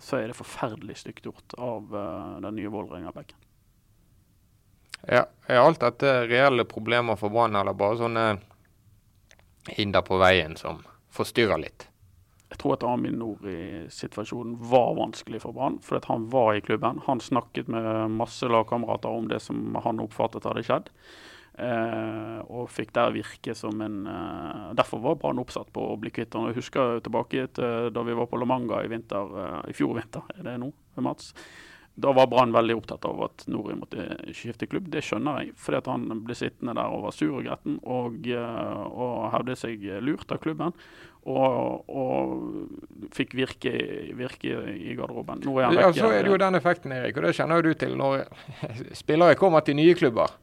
så 0.00 0.16
er 0.16 0.30
det 0.30 0.38
forferdelig 0.38 0.96
stygt 1.02 1.28
gjort 1.28 1.58
av 1.60 1.92
den 2.40 2.56
nye 2.56 2.72
Vålerenga-bekken. 2.72 3.41
Er 5.02 5.58
alt 5.58 5.82
dette 5.82 6.12
reelle 6.30 6.64
problemer 6.68 7.18
for 7.18 7.34
Brann, 7.34 7.56
eller 7.58 7.74
bare 7.74 7.98
sånne 7.98 8.26
hinder 9.74 10.04
på 10.06 10.18
veien 10.22 10.54
som 10.58 10.84
forstyrrer 11.14 11.62
litt? 11.62 11.88
Jeg 12.52 12.60
tror 12.60 12.76
at 12.76 12.84
Amin 12.84 13.16
Nori-situasjonen 13.16 14.58
var 14.68 14.92
vanskelig 14.98 15.40
for 15.42 15.56
Brann, 15.56 15.78
fordi 15.82 16.10
han 16.10 16.26
var 16.30 16.54
i 16.54 16.64
klubben. 16.64 17.00
Han 17.06 17.20
snakket 17.20 17.70
med 17.72 18.12
masse 18.12 18.48
lagkamerater 18.48 19.08
om 19.08 19.28
det 19.30 19.40
som 19.40 19.78
han 19.80 20.02
oppfattet 20.04 20.44
hadde 20.44 20.64
skjedd. 20.66 20.90
Eh, 21.52 22.38
og 22.48 22.68
fikk 22.72 22.94
der 22.96 23.12
virke 23.12 23.52
som 23.52 23.82
en 23.84 24.06
eh, 24.08 24.70
Derfor 24.76 25.02
var 25.04 25.18
Brann 25.20 25.40
oppsatt 25.42 25.68
på 25.72 25.84
å 25.84 25.98
bli 26.00 26.12
kvitt 26.12 26.32
ham. 26.36 26.46
Jeg 26.48 26.60
husker 26.60 27.00
tilbake 27.04 27.44
til 27.56 27.90
da 27.92 28.04
vi 28.04 28.16
var 28.16 28.28
på 28.28 28.40
La 28.40 28.48
Manga 28.48 28.80
i, 28.84 28.88
vinter, 28.92 29.34
eh, 29.42 29.58
i 29.72 29.76
fjor 29.76 29.96
vinter, 29.96 30.28
er 30.36 30.48
det 30.48 30.58
nå, 30.60 30.70
Mats? 31.04 31.32
Da 31.94 32.12
var 32.16 32.26
Brann 32.32 32.54
veldig 32.54 32.76
opptatt 32.78 33.04
av 33.04 33.18
at 33.26 33.44
Nori 33.52 33.74
måtte 33.76 34.06
skifte 34.32 34.68
klubb. 34.70 34.88
Det 34.92 35.02
skjønner 35.04 35.42
jeg, 35.42 35.56
fordi 35.60 35.82
han 35.90 36.22
ble 36.24 36.36
sittende 36.38 36.74
der 36.78 36.92
og 36.94 37.06
var 37.06 37.16
sur 37.16 37.34
og 37.36 37.44
gretten 37.44 37.78
og, 37.82 38.28
eh, 38.32 38.84
og 38.88 39.26
hevde 39.34 39.56
seg 39.60 39.84
lurt 40.00 40.32
av 40.32 40.40
klubben. 40.42 40.72
Og, 41.22 41.84
og 41.86 43.10
fikk 43.14 43.36
virke, 43.38 43.72
virke, 44.18 44.56
i 44.72 44.96
garderoben. 44.98 45.44
Nå 45.46 45.52
er 45.60 45.68
han 45.68 45.76
vekk. 45.78 45.84
Ja, 45.84 45.92
så 46.00 46.10
er 46.10 46.24
det 46.24 46.32
jo 46.32 46.40
den 46.42 46.58
effekten, 46.58 46.94
Erik, 46.96 47.20
og 47.20 47.28
det 47.28 47.36
kjenner 47.38 47.60
jo 47.60 47.68
du 47.68 47.78
til 47.78 47.94
når 48.00 48.24
spillere 48.98 49.38
kommer 49.38 49.62
til 49.62 49.78
nye 49.78 49.94
klubber. 49.98 50.34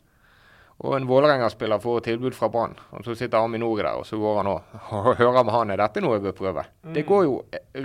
Og 0.79 0.95
en 0.95 1.07
Vålerenga-spiller 1.07 1.79
får 1.83 2.05
tilbud 2.07 2.35
fra 2.35 2.47
Brann, 2.49 2.77
og 2.95 3.03
så 3.03 3.11
sitter 3.17 3.41
Armin 3.41 3.59
Nord 3.59 3.81
der, 3.81 3.99
og 3.99 4.05
så 4.07 4.15
går 4.19 4.37
han 4.39 4.49
og, 4.53 4.75
hører 5.19 5.43
med 5.43 5.51
han 5.51 5.73
er 5.73 5.81
dette 5.81 6.03
noe 6.03 6.15
jeg 6.15 6.23
bør 6.29 6.37
prøve. 6.37 6.63
Mm. 6.85 6.93
Det 6.95 7.03
går 7.09 7.23
jo, 7.27 7.33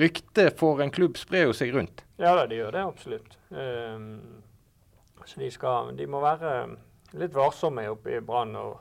Ryktet 0.04 0.58
for 0.60 0.82
en 0.82 0.94
klubb 0.94 1.18
sprer 1.18 1.48
jo 1.48 1.56
seg 1.56 1.74
rundt. 1.74 2.04
Ja 2.22 2.36
da, 2.38 2.46
det 2.46 2.60
gjør 2.60 2.76
det 2.76 2.84
absolutt. 2.86 3.34
Um, 3.50 4.06
så 5.24 5.40
de, 5.42 5.50
skal, 5.50 5.90
de 5.98 6.06
må 6.06 6.22
være 6.22 6.54
litt 7.18 7.34
varsomme 7.34 7.86
oppe 7.90 8.14
i 8.14 8.22
Brann 8.22 8.54
og 8.60 8.78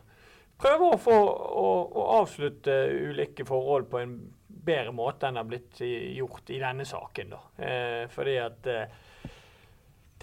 prøve 0.61 0.93
å 0.93 1.01
få 1.01 1.17
å, 1.17 1.67
å 1.89 2.05
avslutte 2.19 2.75
ulike 2.93 3.47
forhold 3.47 3.89
på 3.89 4.01
en 4.03 4.13
bedre 4.63 4.93
måte 4.95 5.27
enn 5.27 5.39
det 5.39 5.41
har 5.41 5.49
blitt 5.49 5.81
gjort 6.19 6.53
i 6.53 6.61
denne 6.61 6.85
saken. 6.85 7.33
da. 7.33 7.41
Uh, 7.57 8.03
fordi 8.13 8.37
at 8.43 8.69
eh, 8.69 9.01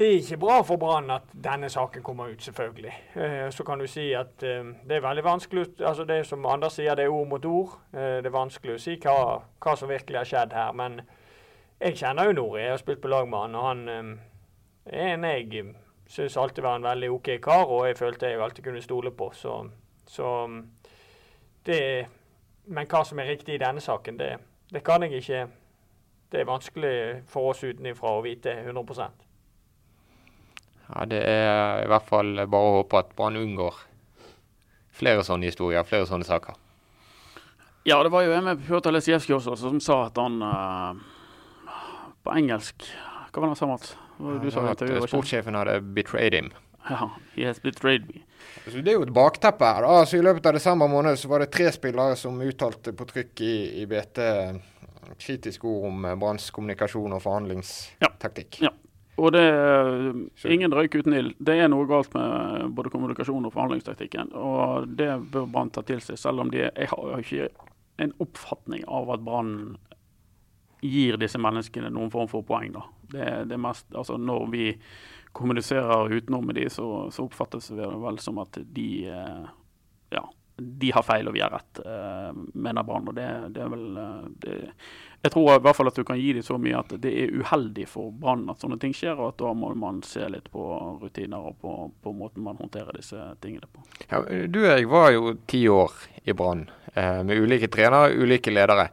det 0.01 0.09
er 0.09 0.15
ikke 0.17 0.37
bra 0.37 0.63
for 0.65 0.77
Brann 0.81 1.11
at 1.13 1.23
denne 1.45 1.69
saken 1.69 2.03
kommer 2.03 2.31
ut, 2.33 2.43
selvfølgelig. 2.43 2.93
Eh, 3.17 3.51
så 3.53 3.65
kan 3.65 3.79
du 3.79 3.87
si 3.87 4.13
at 4.17 4.43
eh, 4.43 4.65
det 4.89 4.97
er 4.97 5.01
veldig 5.01 5.25
vanskelig 5.25 5.67
altså 5.81 6.05
Det 6.05 6.27
som 6.27 6.47
Anders 6.47 6.73
sier, 6.73 6.95
det 6.95 7.05
er 7.05 7.09
ord 7.13 7.29
mot 7.29 7.45
ord. 7.45 7.75
Eh, 7.93 8.17
det 8.25 8.27
er 8.27 8.33
vanskelig 8.33 8.75
å 8.75 8.81
si 8.81 8.97
hva, 8.97 9.43
hva, 9.61 9.77
som 9.77 9.93
virkelig 9.93 10.19
har 10.19 10.31
skjedd 10.33 10.57
her. 10.57 10.73
Men 10.73 11.03
jeg 11.81 12.01
kjenner 12.01 12.31
jo 12.31 12.33
Nori. 12.33 12.63
Jeg 12.63 12.71
har 12.71 12.81
spilt 12.81 13.03
på 13.03 13.13
lag 13.13 13.29
med 13.29 13.39
han, 13.39 13.55
og 13.55 13.69
han 13.69 14.19
er 14.87 15.13
en 15.13 15.25
jeg 15.29 15.75
syns 16.09 16.37
alltid 16.37 16.65
var 16.65 16.81
en 16.81 16.89
veldig 16.89 17.11
OK 17.11 17.29
kar, 17.43 17.69
og 17.69 17.87
jeg 17.87 18.01
følte 18.01 18.33
jeg 18.33 18.41
alltid 18.41 18.65
kunne 18.65 18.83
stole 18.83 19.11
på. 19.11 19.31
Så, 19.35 19.69
så 20.07 20.49
det 21.67 22.07
Men 22.65 22.87
hva 22.87 23.05
som 23.05 23.19
er 23.19 23.29
riktig 23.29 23.55
i 23.55 23.61
denne 23.61 23.81
saken, 23.81 24.17
det, 24.19 24.37
det 24.73 24.85
kan 24.85 25.03
jeg 25.03 25.13
ikke 25.13 25.47
Det 26.33 26.41
er 26.41 26.45
vanskelig 26.45 27.23
for 27.27 27.51
oss 27.51 27.65
utenfra 27.65 28.17
å 28.17 28.23
vite 28.23 28.63
100 28.65 29.29
ja, 30.95 31.07
Det 31.07 31.21
er 31.23 31.85
i 31.85 31.89
hvert 31.91 32.09
fall 32.09 32.35
bare 32.47 32.69
å 32.69 32.75
håpe 32.81 33.01
at 33.01 33.15
Brann 33.17 33.39
unngår 33.41 33.79
flere 35.01 35.25
sånne 35.25 35.49
historier, 35.49 35.87
flere 35.87 36.09
sånne 36.09 36.27
saker. 36.29 36.59
Ja, 37.89 38.03
det 38.05 38.11
var 38.13 38.27
jo 38.27 38.35
en 38.37 38.45
med 38.45 38.61
Pjotr 38.67 38.93
Lesijevskij 38.93 39.39
også 39.39 39.57
som 39.57 39.79
sa 39.81 40.03
at 40.11 40.19
han 40.21 40.43
uh, 40.45 40.93
på 42.21 42.35
engelsk 42.37 42.85
Hva 43.31 43.41
var 43.41 43.47
det 43.47 43.55
han 43.55 43.61
sa, 43.61 43.69
Mats? 43.71 43.95
Ja, 44.21 44.65
at 44.75 44.83
sportssjefen 45.09 45.57
hadde 45.57 45.79
betrayed 45.97 46.35
him. 46.37 46.51
Ja, 46.91 47.07
he 47.37 47.47
has 47.47 47.61
betrayed 47.63 48.09
me. 48.09 48.25
Altså, 48.67 48.83
det 48.83 48.93
er 48.93 48.99
jo 48.99 49.07
et 49.07 49.15
bakteppe 49.15 49.65
her. 49.65 49.87
Altså, 49.87 50.19
I 50.19 50.25
løpet 50.27 50.49
av 50.51 50.59
desember 50.59 50.91
måned 50.91 51.17
så 51.17 51.31
var 51.31 51.45
det 51.45 51.53
tre 51.55 51.71
spillere 51.73 52.19
som 52.21 52.37
uttalte 52.45 52.93
på 52.97 53.07
trykk 53.09 53.43
i, 53.47 53.55
i 53.81 53.87
BT 53.89 54.21
kritiske 55.21 55.67
ord 55.67 55.89
om 55.89 56.07
Branns 56.21 56.51
kommunikasjon 56.55 57.17
og 57.17 57.23
forhandlingstaktikk. 57.25 58.61
Ja. 58.61 58.71
ja. 58.71 58.75
Og 59.21 59.35
det 59.35 59.43
er 59.45 60.53
ingen 60.55 60.73
røyk 60.73 60.95
uten 61.01 61.17
ild. 61.17 61.35
Det 61.39 61.59
er 61.61 61.69
noe 61.69 61.89
galt 61.89 62.15
med 62.17 62.71
både 62.77 62.93
kommunikasjon 62.93 63.45
og 63.45 63.53
forhandlingstaktikken. 63.53 64.33
Og 64.33 64.89
det 64.97 65.11
bør 65.33 65.49
Brann 65.51 65.73
ta 65.75 65.85
til 65.85 66.01
seg, 66.05 66.19
selv 66.21 66.45
om 66.45 66.53
de 66.53 66.63
Jeg 66.65 66.89
har 66.89 67.21
ikke 67.21 67.51
en 68.01 68.15
oppfatning 68.25 68.87
av 68.89 69.13
at 69.13 69.25
Brann 69.25 69.77
gir 70.81 71.19
disse 71.21 71.39
menneskene 71.41 71.91
noen 71.93 72.13
form 72.13 72.31
for 72.31 72.47
poeng. 72.47 72.73
da. 72.73 72.87
Det, 73.13 73.31
det 73.51 73.61
mest, 73.61 73.87
altså 73.95 74.17
Når 74.17 74.47
vi 74.51 74.67
kommuniserer 75.33 76.11
utenom 76.11 76.47
med 76.47 76.57
de, 76.57 76.71
så, 76.71 77.11
så 77.13 77.29
oppfattes 77.29 77.69
det 77.77 77.87
vel 77.87 78.19
som 78.19 78.41
at 78.43 78.57
de 78.75 78.89
eh, 79.07 79.45
ja, 80.11 80.25
de 80.61 80.91
har 80.93 81.05
feil 81.07 81.29
og 81.29 81.37
vi 81.37 81.43
har 81.45 81.53
rett, 81.55 81.81
uh, 81.87 82.33
mener 82.55 82.85
Brann. 82.85 83.09
Og 83.09 83.15
det, 83.17 83.29
det, 83.55 83.63
er 83.65 83.71
vel 83.73 84.01
det, 84.43 84.57
Jeg 85.21 85.35
tror 85.35 85.51
i 85.53 85.61
hvert 85.61 85.77
fall 85.77 85.91
at 85.91 85.99
du 86.01 86.05
kan 86.09 86.17
gi 86.17 86.33
dem 86.33 86.45
så 86.45 86.57
mye 86.57 86.79
at 86.79 86.95
det 87.03 87.11
er 87.13 87.33
uheldig 87.37 87.85
for 87.91 88.13
Brann 88.23 88.47
at 88.49 88.63
sånne 88.63 88.79
ting 88.81 88.95
skjer, 88.97 89.19
og 89.19 89.35
at 89.35 89.41
da 89.43 89.53
må 89.53 89.73
man 89.77 90.01
se 90.07 90.25
litt 90.33 90.49
på 90.53 90.63
rutiner 91.03 91.51
og 91.51 91.59
på, 91.61 91.75
på 92.01 92.13
måten 92.17 92.45
man 92.47 92.57
håndterer 92.61 92.97
disse 92.97 93.21
tingene 93.45 93.69
på. 93.69 93.85
Ja, 94.09 94.23
du 94.25 94.63
Erik 94.65 94.89
var 94.89 95.11
jo 95.13 95.35
ti 95.51 95.67
år 95.69 95.93
i 96.25 96.33
Brann, 96.37 96.71
eh, 96.95 97.21
med 97.27 97.37
ulike 97.37 97.69
trenere, 97.69 98.09
og 98.09 98.25
ulike 98.25 98.55
ledere. 98.55 98.89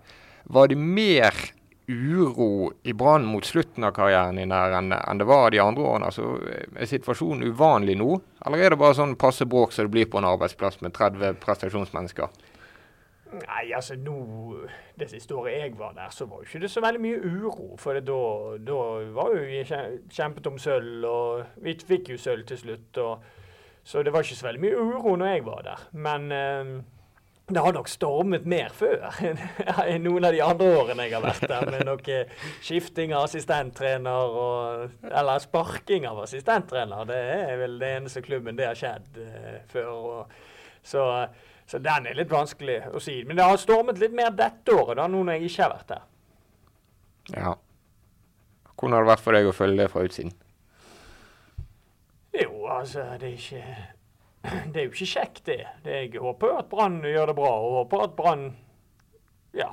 Var 0.51 0.67
det 0.67 0.79
mer 0.79 1.39
uro 1.87 2.73
i 2.83 2.91
Brann 2.93 3.23
mot 3.25 3.45
slutten 3.47 3.87
av 3.87 3.95
karrieren 3.95 4.35
din 4.35 4.51
enn, 4.51 4.91
enn 4.91 5.23
det 5.23 5.29
var 5.31 5.55
de 5.55 5.63
andre 5.63 5.87
årene? 5.93 6.11
Altså, 6.11 6.35
er 6.75 6.91
situasjonen 6.91 7.47
uvanlig 7.47 7.95
nå, 8.03 8.19
eller 8.43 8.65
er 8.65 8.75
det 8.75 8.81
bare 8.83 8.99
sånn 8.99 9.15
passe 9.15 9.47
bråk 9.47 9.71
som 9.71 9.87
det 9.87 9.95
blir 9.95 10.11
på 10.11 10.19
en 10.19 10.27
arbeidsplass 10.27 10.81
med 10.83 10.95
30 10.97 11.39
prestasjonsmennesker? 11.43 12.27
Nei, 13.33 13.71
altså 13.75 13.95
nå 13.99 14.17
Det 14.99 15.09
siste 15.11 15.35
året 15.35 15.57
jeg 15.59 15.73
var 15.79 15.95
der, 15.97 16.09
så 16.09 16.25
var 16.25 16.41
jo 16.41 16.47
ikke 16.47 16.59
det 16.63 16.71
så 16.71 16.81
veldig 16.81 17.01
mye 17.01 17.21
uro. 17.23 17.75
For 17.77 17.99
da, 17.99 18.19
da 18.67 18.81
var 19.15 19.33
jo 19.35 19.45
vi 19.45 19.63
kjempet 19.65 20.47
om 20.47 20.59
sølv, 20.61 21.05
og 21.05 21.63
vi 21.63 21.77
fikk 21.87 22.13
jo 22.15 22.17
sølv 22.21 22.45
til 22.47 22.57
slutt. 22.57 23.01
Og, 23.03 23.25
så 23.83 24.03
det 24.03 24.13
var 24.13 24.25
ikke 24.25 24.39
så 24.39 24.47
veldig 24.49 24.63
mye 24.63 24.77
uro 24.77 25.15
når 25.15 25.33
jeg 25.33 25.45
var 25.45 25.65
der. 25.67 25.83
Men 25.91 26.31
eh, 26.31 26.71
det 27.47 27.61
har 27.63 27.71
nok 27.71 27.87
stormet 27.87 28.47
mer 28.49 28.73
før 28.75 29.05
enn 29.87 30.03
noen 30.03 30.27
av 30.27 30.33
de 30.35 30.41
andre 30.43 30.71
årene 30.81 31.05
jeg 31.07 31.15
har 31.15 31.23
vært 31.23 31.45
der. 31.47 31.69
Med 31.71 31.85
noe 31.87 32.17
skifting 32.65 33.13
av 33.15 33.29
assistenttrener 33.29 34.39
og, 34.41 34.97
eller 35.07 35.43
sparking 35.43 36.09
av 36.09 36.19
assistenttrener. 36.25 37.07
Det 37.07 37.21
er 37.37 37.53
vel 37.61 37.77
det 37.79 37.93
eneste 38.01 38.23
klubben 38.25 38.59
det 38.59 38.67
har 38.67 38.79
skjedd 38.79 39.21
eh, 39.23 39.61
før. 39.71 39.93
Og, 39.95 40.35
så, 40.87 41.05
så, 41.67 41.80
den 41.84 42.08
er 42.08 42.15
litt 42.15 42.32
vanskelig 42.32 42.80
å 42.95 43.01
si. 43.03 43.19
Men 43.27 43.39
det 43.39 43.47
har 43.47 43.60
stormet 43.60 43.99
litt 43.99 44.15
mer 44.15 44.32
dette 44.36 44.71
året, 44.71 44.95
da, 44.99 45.08
nå 45.12 45.23
når 45.27 45.38
jeg 45.38 45.49
ikke 45.49 45.63
har 45.65 45.73
vært 45.73 45.89
der. 45.91 46.06
Ja. 47.36 47.56
Hvordan 48.77 48.95
har 48.95 49.03
det 49.03 49.12
vært 49.12 49.25
for 49.25 49.36
deg 49.36 49.49
å 49.49 49.56
følge 49.58 49.82
det 49.82 49.89
fra 49.91 50.06
utsiden? 50.08 50.32
Jo, 52.38 52.51
altså, 52.71 53.03
det 53.19 53.34
er 53.34 53.36
ikke 53.36 53.65
Det 54.71 54.80
er 54.80 54.86
jo 54.86 54.93
ikke 54.93 55.10
kjekt, 55.12 55.43
det. 55.49 55.60
det 55.84 55.97
jeg 55.97 56.23
håper 56.23 56.53
jo 56.53 56.62
at 56.62 56.71
Brann 56.71 57.01
gjør 57.03 57.32
det 57.32 57.36
bra, 57.36 57.51
og 57.60 57.77
håper 57.82 58.06
at 58.06 58.15
Brann 58.15 58.47
ja, 59.58 59.71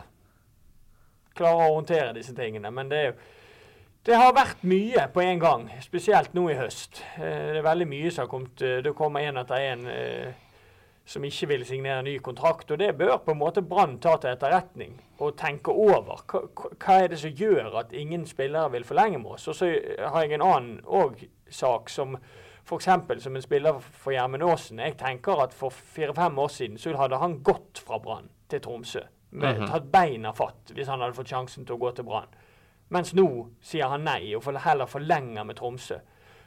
klarer 1.38 1.68
å 1.68 1.76
håndtere 1.76 2.14
disse 2.16 2.35
tingene. 2.35 2.72
Men 2.74 2.90
det 2.90 3.00
er 3.00 3.11
jo 3.12 3.16
det 4.04 4.18
har 4.20 4.35
vært 4.37 4.61
mye 4.68 5.07
på 5.14 5.22
en 5.22 5.38
gang, 5.40 5.62
spesielt 5.80 6.35
nå 6.37 6.42
i 6.52 6.57
høst. 6.59 6.98
Eh, 7.16 7.54
det 7.54 7.61
er 7.62 7.64
veldig 7.64 7.87
mye 7.88 8.11
som 8.12 8.26
har 8.26 8.28
kommet 8.28 8.61
eh, 8.61 8.83
Det 8.85 8.92
kommer 8.98 9.24
en 9.24 9.40
etter 9.40 9.62
en 9.70 9.87
eh, 9.88 10.42
som 11.04 11.24
ikke 11.24 11.48
vil 11.48 11.64
signere 11.66 12.02
ny 12.02 12.18
kontrakt. 12.18 12.70
Og 12.70 12.78
det 12.78 12.96
bør 12.98 13.16
på 13.16 13.34
en 13.34 13.38
måte 13.38 13.62
Brann 13.62 13.98
ta 14.00 14.16
til 14.16 14.30
etterretning 14.32 14.96
og 15.18 15.36
tenke 15.36 15.72
over. 15.72 16.22
Hva, 16.30 16.40
hva, 16.72 16.96
er 16.96 17.12
det 17.12 17.18
som 17.20 17.34
gjør 17.36 17.78
at 17.80 17.92
ingen 17.92 18.26
spillere 18.26 18.72
vil 18.72 18.84
forlenge 18.84 19.18
med 19.18 19.36
oss? 19.36 19.48
Og 19.48 19.54
så 19.54 19.68
har 20.00 20.22
jeg 20.22 20.38
en 20.38 20.46
annen 20.46 20.80
òg 20.84 21.26
sak 21.50 21.92
som 21.92 22.16
f.eks. 22.64 22.88
som 23.22 23.36
en 23.36 23.42
spiller 23.42 23.80
for 23.80 24.14
Gjermund 24.14 24.42
Aasen. 24.42 24.80
Jeg 24.80 24.96
tenker 25.00 25.42
at 25.44 25.52
for 25.54 25.68
fire-fem 25.68 26.38
år 26.38 26.48
siden 26.48 26.78
så 26.78 26.96
hadde 26.96 27.20
han 27.20 27.42
gått 27.44 27.82
fra 27.84 27.98
Brann 27.98 28.30
til 28.48 28.60
Tromsø. 28.60 29.00
Med, 29.30 29.56
mm 29.56 29.62
-hmm. 29.62 29.70
Tatt 29.70 29.92
beina 29.92 30.32
fatt 30.32 30.70
hvis 30.74 30.88
han 30.88 31.00
hadde 31.00 31.14
fått 31.14 31.28
sjansen 31.28 31.66
til 31.66 31.74
å 31.74 31.78
gå 31.78 31.90
til 31.90 32.04
Brann. 32.04 32.28
Mens 32.88 33.14
nå 33.14 33.48
sier 33.60 33.88
han 33.88 34.00
nei, 34.00 34.34
og 34.34 34.60
heller 34.60 34.86
forlenger 34.86 35.44
med 35.44 35.56
Tromsø. 35.56 35.98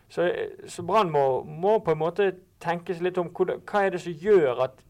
Så, 0.10 0.32
så 0.68 0.84
Brann 0.84 1.10
må, 1.10 1.44
må, 1.44 1.80
på 1.80 1.92
en 1.92 1.98
måte 1.98 2.32
tenkes 2.64 3.02
litt 3.04 3.18
om 3.22 3.30
hva, 3.34 3.60
hva 3.68 3.86
er 3.86 3.96
det 3.96 4.04
som 4.04 4.18
gjør 4.18 4.66
at 4.68 4.84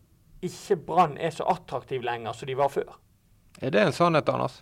ikke 0.46 0.78
Brann 0.88 1.18
er 1.18 1.34
så 1.34 1.48
attraktiv 1.50 2.04
lenger 2.06 2.36
som 2.38 2.50
de 2.50 2.58
var 2.58 2.70
før. 2.74 2.98
Er 3.62 3.74
det 3.74 3.82
en 3.82 3.96
sannhet, 3.96 4.30
Anders? 4.30 4.62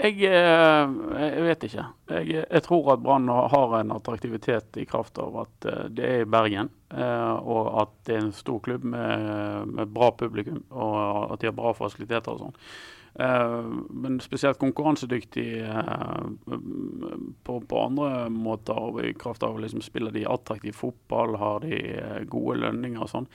Jeg, 0.00 0.16
eh, 0.24 0.92
jeg 1.20 1.44
vet 1.44 1.64
ikke. 1.66 1.84
Jeg, 2.08 2.44
jeg 2.44 2.62
tror 2.64 2.92
at 2.94 3.02
Brann 3.04 3.28
har 3.28 3.74
en 3.80 3.92
attraktivitet 3.92 4.78
i 4.80 4.86
kraft 4.88 5.18
av 5.20 5.42
at 5.42 5.66
eh, 5.68 5.88
det 5.96 6.06
er 6.06 6.22
i 6.24 6.28
Bergen. 6.30 6.70
Eh, 6.92 7.34
og 7.40 7.68
at 7.82 7.92
det 8.08 8.16
er 8.16 8.22
en 8.24 8.36
stor 8.36 8.62
klubb 8.64 8.86
med, 8.94 9.68
med 9.68 9.92
bra 9.92 10.10
publikum, 10.16 10.62
og 10.70 11.34
at 11.34 11.42
de 11.42 11.50
har 11.50 11.56
bra 11.56 11.74
fasiliteter 11.76 12.32
og 12.32 12.46
sånn. 12.46 12.56
Men 13.14 14.20
spesielt 14.22 14.58
konkurransedyktig 14.60 15.48
på, 17.42 17.56
på, 17.60 17.80
andre 17.82 18.28
måter, 18.30 19.00
i 19.04 19.14
kraft 19.18 19.42
av 19.42 19.56
å 19.56 19.64
liksom 19.64 19.82
spille 19.82 20.12
de 20.14 20.26
attraktiv 20.30 20.78
fotball, 20.78 21.34
har 21.40 21.66
de 21.66 21.80
gode 22.30 22.60
lønninger 22.62 23.02
og 23.02 23.10
sånn. 23.10 23.28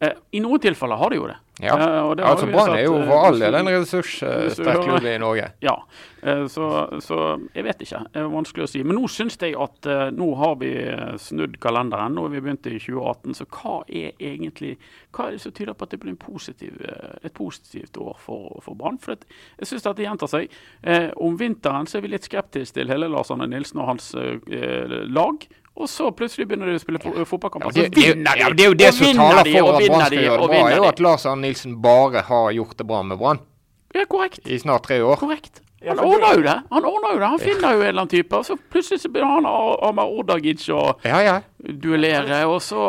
Eh, 0.00 0.14
I 0.30 0.40
noen 0.40 0.62
tilfeller 0.62 0.98
har 1.00 1.10
de 1.10 1.18
jo 1.18 1.26
det. 1.26 1.36
Ja, 1.58 1.74
uh, 1.74 2.12
det 2.14 2.22
altså 2.22 2.46
Brann 2.46 2.76
er 2.76 2.84
jo 2.84 3.00
for 3.02 3.24
all 3.26 3.40
del 3.42 3.56
en 3.58 3.66
ressurssterk 3.66 4.84
klubb 4.84 5.06
i 5.10 5.16
Norge. 5.18 5.48
Ja, 5.58 5.74
så, 6.50 6.68
så, 7.02 7.18
jeg 7.54 7.64
vet 7.66 7.82
ikke. 7.82 8.04
Det 8.14 8.20
er 8.22 8.28
vanskelig 8.30 8.66
å 8.66 8.70
si. 8.70 8.82
Men 8.86 8.94
nå 8.98 9.10
syns 9.10 9.34
jeg 9.42 9.56
at 9.58 9.88
nå 10.14 10.28
har 10.38 10.56
vi 10.62 10.70
snudd 11.22 11.58
kalenderen. 11.62 12.14
Nå 12.14 12.26
har 12.26 12.32
vi 12.32 12.42
begynt 12.42 12.66
i 12.70 12.76
2018. 12.78 13.36
Så 13.38 13.46
hva 13.54 13.80
er 13.86 14.14
egentlig 14.18 14.76
Hva 15.14 15.28
er 15.28 15.36
det 15.36 15.42
som 15.42 15.54
tyder 15.54 15.74
på 15.78 15.86
at 15.86 15.94
det 15.94 16.00
blir 16.02 16.18
positiv, 16.18 16.78
et 17.22 17.34
positivt 17.34 17.98
år 18.02 18.18
for, 18.22 18.58
for 18.62 18.78
Brann? 18.78 18.98
For 19.02 19.18
jeg 19.18 19.70
syns 19.70 19.86
det 19.86 20.06
gjentar 20.06 20.30
seg. 20.30 20.58
om 21.18 21.38
vinteren 21.38 21.90
så 21.90 21.98
er 21.98 22.06
vi 22.06 22.14
litt 22.14 22.26
skeptiske 22.26 22.78
til 22.78 22.90
hele 22.90 23.10
Lars 23.10 23.34
Arne 23.34 23.50
Nilsen 23.50 23.82
og 23.82 23.90
hans 23.96 24.12
lag. 24.14 25.46
Og 25.78 25.86
så 25.86 26.08
plutselig 26.10 26.48
begynner 26.50 26.72
de 26.72 26.74
å 26.74 26.82
spille 26.82 26.98
fotballkamp. 27.28 27.68
Ja, 27.68 27.70
så 27.70 27.84
vinner 27.86 28.34
de! 28.34 28.42
Ja, 28.42 28.48
det 28.50 28.64
er 28.64 28.72
jo 28.72 28.78
det 28.78 28.90
som 28.96 29.20
taler 29.20 29.46
for 29.46 29.68
at 29.70 29.84
Brann 29.86 30.04
skal 30.08 30.24
gjøre 30.24 30.40
det 30.42 30.48
bra, 30.50 30.62
er 30.72 30.76
jo 30.80 30.88
at 30.88 31.02
Lars 31.06 31.26
Arne 31.30 31.46
Nilsen 31.46 31.76
bare 31.84 32.24
har 32.26 32.50
gjort 32.56 32.80
det 32.80 32.86
bra 32.88 33.04
med 33.06 33.20
Brann. 33.20 33.38
Ja, 33.94 34.02
korrekt. 34.10 34.42
I 34.42 34.58
snart 34.58 34.88
tre 34.88 34.98
år. 35.06 35.16
Korrekt. 35.20 35.62
Han 35.86 36.00
ordner 36.02 36.34
jo 36.34 36.42
det. 36.42 36.54
Han 36.70 36.84
ordner 36.84 37.12
jo 37.12 37.18
det. 37.20 37.26
Han 37.26 37.38
finner 37.38 37.74
jo 37.74 37.82
en 37.82 37.86
eller 37.86 38.02
annen 38.02 38.10
type. 38.10 38.36
Og 38.36 38.46
så 38.46 38.56
plutselig 38.70 39.00
så 39.00 39.10
begynner 39.14 39.34
han 39.34 39.46
Amar 39.88 40.10
Ordagic 40.10 40.64
og 40.74 41.04
ja, 41.06 41.20
ja. 41.22 41.36
duellere. 41.82 42.40
Og 42.50 42.58
så 42.62 42.80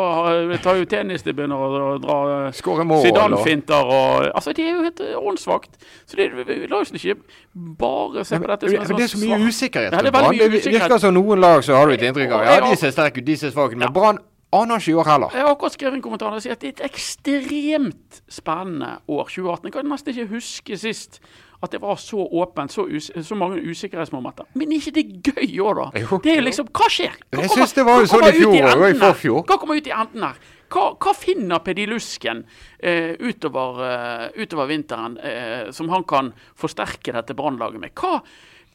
tar 0.62 0.80
jo 0.80 0.88
tennis 0.90 1.22
de 1.22 1.34
begynner 1.36 1.60
å 1.60 1.92
dra 2.02 2.18
Zidane-finter 2.50 3.92
og 3.94 4.30
Altså, 4.34 4.52
det 4.56 4.64
er 4.66 4.72
jo 4.74 4.82
helt 4.88 5.02
åndssvakt. 5.20 5.78
Så 6.06 6.18
det, 6.18 6.30
la 6.70 6.80
oss 6.80 6.90
ikke 6.94 7.20
bare 7.54 8.24
se 8.26 8.40
på 8.40 8.50
dette 8.50 8.70
som 8.70 8.80
en 8.80 8.90
sånn 8.90 8.98
Det 8.98 9.06
er 9.06 9.12
så 9.14 9.22
mye 9.22 9.38
usikkerhet. 9.46 9.94
Ja, 9.94 10.02
det, 10.02 10.14
det, 10.14 10.50
det 10.64 10.74
virker 10.74 10.98
som 10.98 11.14
noen 11.14 11.42
lag 11.42 11.62
så 11.66 11.78
har 11.78 11.86
du 11.86 11.94
et 11.94 12.04
inntrykk 12.10 12.34
av 12.40 12.48
Ja, 12.48 12.58
de 12.66 12.74
ser 12.80 12.94
sterke 12.94 13.22
ut, 13.22 13.26
de 13.26 13.38
ser 13.38 13.54
svake 13.54 13.78
ut. 13.78 13.82
Men 13.84 13.94
Brann 13.94 14.18
aner 14.52 14.82
ikke 14.82 14.90
i 14.90 14.98
år 14.98 15.06
heller. 15.06 15.34
Jeg 15.34 15.46
har 15.46 15.52
akkurat 15.54 15.76
skrevet 15.76 15.98
en 15.98 16.02
kommentar 16.02 16.34
og 16.34 16.42
sier 16.42 16.56
at 16.56 16.62
det 16.64 16.72
er 16.72 16.74
et 16.80 16.88
ekstremt 16.90 18.18
spennende 18.26 18.96
år 19.06 19.30
2018. 19.30 19.68
Jeg 19.68 19.76
kan 19.76 19.90
nesten 19.92 20.14
ikke 20.14 20.32
huske 20.34 20.78
sist 20.80 21.20
at 21.60 21.74
det 21.74 21.80
var 21.82 21.96
så 22.00 22.16
åpent, 22.16 22.72
så, 22.72 22.86
så 23.22 23.36
mange 23.36 23.60
usikkerhetsmomenter. 23.60 24.48
Men 24.56 24.72
ikke 24.72 24.94
det 24.96 25.04
gøy 25.20 25.58
òg, 25.60 25.76
da? 25.76 25.88
Jo. 26.00 26.20
Det 26.24 26.38
er 26.38 26.46
liksom, 26.46 26.70
Hva 26.72 26.88
skjer? 26.92 27.18
Hva 27.28 27.44
jeg 27.44 27.52
syns 27.52 27.76
det 27.76 27.84
var 27.84 28.00
jo 28.00 28.08
sånn 28.08 28.24
i 28.30 28.32
fjor 28.38 28.70
og 28.70 28.86
i 28.86 28.96
forfjor. 29.02 29.44
Hva 29.50 29.58
kommer 29.60 29.80
ut 29.80 29.90
i 29.90 29.92
enden 29.92 30.24
her? 30.24 30.40
Hva, 30.70 30.84
hva 31.02 31.12
finner 31.18 31.60
Pedilusken 31.66 32.44
eh, 32.78 33.12
utover, 33.18 33.80
uh, 33.82 34.26
utover, 34.38 34.70
vinteren 34.70 35.16
eh, 35.18 35.70
som 35.74 35.90
han 35.92 36.06
kan 36.08 36.30
forsterke 36.58 37.12
dette 37.16 37.36
brannlaget 37.36 37.82
med? 37.82 37.92
Hva, 37.98 38.20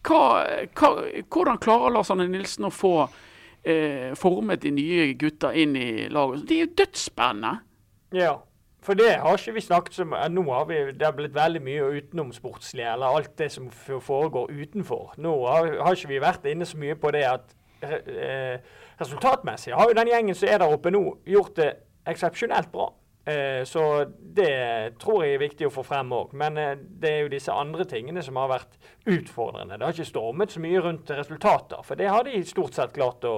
hva, 0.05 0.89
hvordan 1.31 1.61
klarer 1.63 1.95
Lars 1.95 2.11
Arne 2.13 2.27
Nilsen 2.29 2.67
å 2.67 2.73
få 2.73 2.97
eh, 3.63 4.11
formet 4.19 4.61
de 4.65 4.75
nye 4.75 5.13
gutta 5.17 5.55
inn 5.55 5.73
i 5.79 6.09
laget? 6.11 6.43
Det 6.45 6.59
er 6.59 6.67
jo 6.67 6.75
dødsspennende. 6.83 7.55
Ja. 8.15 8.35
For 8.85 8.97
det 8.97 9.15
har 9.17 9.37
ikke 9.37 9.55
vi 9.55 9.63
snakket 9.65 9.99
om. 10.03 10.13
Nå 10.31 10.43
har 10.51 10.65
vi, 10.69 10.79
det 10.93 11.07
har 11.07 11.15
blitt 11.17 11.35
veldig 11.35 11.61
mye 11.65 11.87
utenomsportslig, 11.99 12.85
eller 12.85 13.17
alt 13.17 13.33
det 13.39 13.49
som 13.51 13.71
foregår 13.71 14.51
utenfor. 14.53 15.15
Nå 15.17 15.33
har, 15.47 15.71
har 15.81 15.97
ikke 15.97 16.11
vi 16.13 16.21
vært 16.21 16.45
inne 16.51 16.67
så 16.69 16.77
mye 16.77 16.97
på 16.99 17.13
det 17.15 17.23
at 17.29 17.55
eh, 17.81 18.59
resultatmessig 19.01 19.73
har 19.73 19.89
jo 19.89 19.97
den 19.97 20.11
gjengen 20.13 20.37
som 20.37 20.51
er 20.51 20.61
der 20.61 20.77
oppe 20.77 20.93
nå, 20.93 21.01
gjort 21.25 21.57
det 21.57 21.71
eksepsjonelt 22.13 22.71
bra. 22.71 22.91
Eh, 23.25 23.63
så 23.65 24.05
det 24.37 24.97
tror 25.01 25.23
jeg 25.25 25.33
er 25.33 25.41
viktig 25.41 25.65
å 25.65 25.73
få 25.73 25.83
frem 25.85 26.11
òg. 26.13 26.35
Men 26.37 26.59
eh, 26.61 26.75
det 26.77 27.09
er 27.09 27.23
jo 27.23 27.31
disse 27.33 27.53
andre 27.53 27.87
tingene 27.89 28.21
som 28.25 28.37
har 28.37 28.51
vært 28.53 28.77
utfordrende. 29.09 29.79
Det 29.79 29.87
har 29.87 29.97
ikke 29.97 30.11
stormet 30.11 30.53
så 30.53 30.61
mye 30.61 30.83
rundt 30.85 31.09
resultater, 31.09 31.81
for 31.87 31.97
det 31.97 32.11
har 32.11 32.27
de 32.27 32.43
stort 32.45 32.77
sett 32.77 32.93
klart 32.93 33.25
å 33.25 33.37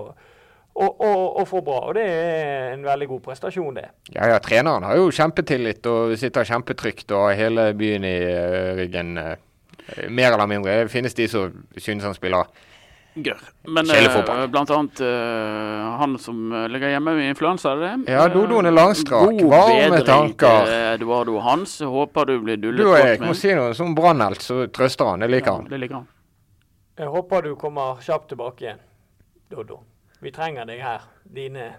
og, 0.77 1.01
og, 1.01 1.39
og 1.41 1.47
får 1.49 1.63
bra. 1.65 1.79
Og 1.89 1.97
det 1.97 2.05
er 2.05 2.75
en 2.75 2.85
veldig 2.85 3.09
god 3.13 3.25
prestasjon, 3.31 3.79
det. 3.79 3.87
Ja, 4.13 4.29
ja, 4.33 4.37
treneren 4.43 4.85
har 4.85 4.99
jo 4.99 5.09
kjempetillit 5.13 5.89
og 5.89 6.13
sitter 6.21 6.47
kjempetrygt 6.47 7.11
og 7.11 7.29
har 7.29 7.39
hele 7.39 7.71
byen 7.77 8.05
i 8.05 8.15
uh, 8.27 8.71
ryggen. 8.77 9.17
Uh, 9.17 9.35
mer 10.11 10.33
eller 10.33 10.49
mindre. 10.51 10.81
Det 10.83 10.91
finnes 10.91 11.15
de 11.17 11.29
som 11.31 11.53
synes 11.77 12.03
han 12.03 12.17
spiller 12.17 12.49
Gør. 13.17 13.39
Men 13.65 13.87
uh, 13.89 14.43
blant 14.53 14.69
annet 14.69 14.99
uh, 15.01 15.95
han 15.97 16.11
som 16.21 16.51
ligger 16.69 16.91
hjemme 16.93 17.15
med 17.17 17.31
influensa, 17.31 17.71
er 17.71 17.81
det? 17.81 17.93
det? 18.05 18.13
Ja, 18.13 18.27
Dodoen 18.29 18.69
er 18.69 18.75
langstrak. 18.77 19.41
Varme 19.49 20.03
tanker. 20.05 20.69
Eduardo 20.93 21.39
Hans. 21.41 21.79
Håper 21.81 22.29
du 22.29 22.35
blir 22.45 22.61
dullet 22.61 22.85
godt 22.85 23.03
med. 23.07 23.25
Du 23.25 23.31
må 23.31 23.39
si 23.39 23.57
noe 23.57 23.73
som 23.79 23.97
brannhelt, 23.97 24.45
så 24.45 24.67
trøster 24.69 25.09
han. 25.09 25.25
Det 25.25 25.33
liker 25.33 25.49
ja, 25.49 25.57
han. 25.57 25.69
Det 25.71 25.81
liker 25.81 26.03
han. 26.03 26.07
Jeg 26.97 27.13
håper 27.13 27.49
du 27.49 27.55
kommer 27.57 27.97
kjapt 28.05 28.29
tilbake 28.35 28.67
igjen, 28.67 28.81
Dodo. 29.49 29.81
Vi 30.21 30.31
trenger 30.33 30.65
deg 30.65 30.81
her. 30.81 31.05
Dine 31.35 31.73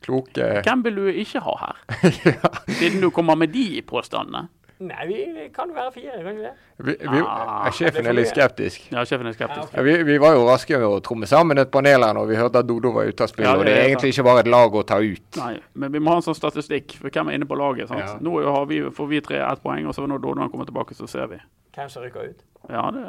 Kloke 0.00 0.62
Hvem 0.64 0.84
vil 0.84 0.96
du 0.96 1.06
ikke 1.06 1.42
ha 1.44 1.56
her? 1.60 1.82
ja. 2.32 2.50
Siden 2.68 3.02
du 3.02 3.10
kommer 3.10 3.34
med 3.36 3.52
de 3.52 3.82
påstandene. 3.86 4.48
Nei, 4.80 5.06
vi, 5.06 5.16
vi 5.36 5.42
kan 5.52 5.68
være 5.76 5.90
fire, 5.92 6.22
kan 6.24 6.36
vi 6.38 6.44
det? 6.46 6.52
Vi, 6.78 6.92
vi, 7.00 7.18
ah, 7.20 7.66
sjefen 7.76 8.06
er 8.08 8.14
litt 8.16 8.30
skeptisk. 8.30 8.86
Ja, 8.88 9.02
sjefen 9.04 9.28
er 9.28 9.34
skeptisk. 9.36 9.74
Ja, 9.74 9.82
okay. 9.82 10.06
vi, 10.08 10.14
var 10.22 10.32
jo 10.38 10.46
raske 10.46 10.78
med 10.80 10.86
å 10.88 11.02
tromme 11.04 11.28
sammen 11.28 11.60
et 11.60 11.68
panel 11.74 12.06
her 12.06 12.16
når 12.16 12.30
vi 12.30 12.38
hørte 12.38 12.62
at 12.62 12.70
Dodo 12.70 12.94
var 12.94 13.10
ute 13.10 13.26
av 13.26 13.28
spillet. 13.28 13.50
Ja, 13.50 13.58
og 13.60 13.68
det 13.68 13.74
er 13.76 13.90
egentlig 13.90 14.14
ikke 14.14 14.24
bare 14.30 14.46
et 14.46 14.48
lag 14.48 14.80
å 14.80 14.84
ta 14.88 14.96
ut. 15.04 15.26
Nei, 15.36 15.52
men 15.84 15.92
vi 15.92 16.00
må 16.00 16.14
ha 16.14 16.22
en 16.22 16.24
sånn 16.24 16.38
statistikk 16.38 16.96
for 16.96 17.12
hvem 17.12 17.28
er 17.28 17.36
inne 17.36 17.50
på 17.50 17.60
laget. 17.60 17.92
sant? 17.92 18.24
Nå 18.24 18.40
vi, 18.72 18.80
får 18.96 19.12
vi 19.12 19.20
tre 19.28 19.44
ett 19.44 19.60
poeng, 19.60 19.84
og 19.84 19.98
så 19.98 20.08
når 20.08 20.24
Dodo 20.24 20.48
kommer 20.48 20.72
tilbake, 20.72 20.96
så 20.96 21.10
ser 21.12 21.28
vi. 21.28 21.42
Hvem 21.76 21.92
som 21.92 22.06
rykker 22.06 22.32
ut? 22.32 22.40
Ja, 22.72 22.88
det, 22.96 23.04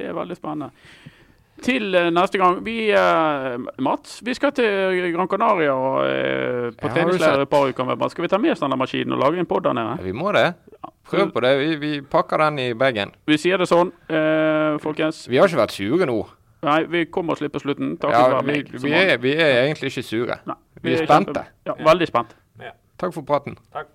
det 0.00 0.10
er 0.10 0.18
veldig 0.18 0.42
spennende 0.42 0.72
til 1.64 1.94
uh, 1.96 2.08
neste 2.14 2.40
gang. 2.40 2.58
Vi, 2.66 2.76
uh, 2.94 3.62
Mats, 3.82 4.18
vi 4.24 4.34
skal 4.36 4.52
til 4.56 4.98
Gran 5.14 5.30
Canaria 5.30 5.74
uh, 5.74 6.68
på 6.74 6.90
ja, 6.90 6.94
treningsleir 6.96 7.44
et 7.44 7.52
par 7.52 7.70
uker. 7.70 7.94
Skal 8.12 8.26
vi 8.26 8.30
ta 8.32 8.40
med 8.42 8.54
oss 8.54 8.62
denne 8.64 8.78
maskinen 8.80 9.16
og 9.16 9.24
lage 9.24 9.42
en 9.42 9.48
pod 9.48 9.64
der 9.66 9.76
nede? 9.78 9.96
Ja, 9.98 10.06
vi 10.06 10.14
må 10.16 10.34
det. 10.36 10.46
Prøv 11.08 11.32
på 11.34 11.42
det. 11.44 11.54
Vi, 11.60 11.70
vi 11.80 11.92
pakker 12.02 12.44
den 12.46 12.60
i 12.62 12.68
bagen. 12.78 13.12
Vi 13.28 13.36
sier 13.40 13.60
det 13.60 13.66
sånn, 13.68 13.90
folkens. 14.80 15.26
Vi 15.28 15.40
har 15.40 15.50
ikke 15.50 15.60
vært 15.60 15.74
sure 15.74 16.08
nå. 16.08 16.20
Nei, 16.62 16.78
vi 16.88 17.02
kommer 17.10 17.34
oss 17.34 17.42
litt 17.42 17.52
på 17.52 17.60
slutten. 17.60 17.96
Ja, 18.00 18.38
vi, 18.46 18.62
vi, 18.70 18.92
er, 18.94 19.16
vi, 19.20 19.34
er, 19.34 19.64
egentlig 19.64 19.90
ikke 19.90 20.06
sure. 20.06 20.38
Nei, 20.46 20.56
vi, 20.78 20.94
er, 20.94 21.02
er 21.02 21.10
spente. 21.10 21.42
Ja, 21.68 21.74
veldig 21.90 22.08
spente. 22.08 22.38
Takk 23.02 23.16
for 23.16 23.26
praten. 23.26 23.58
Takk. 23.74 23.90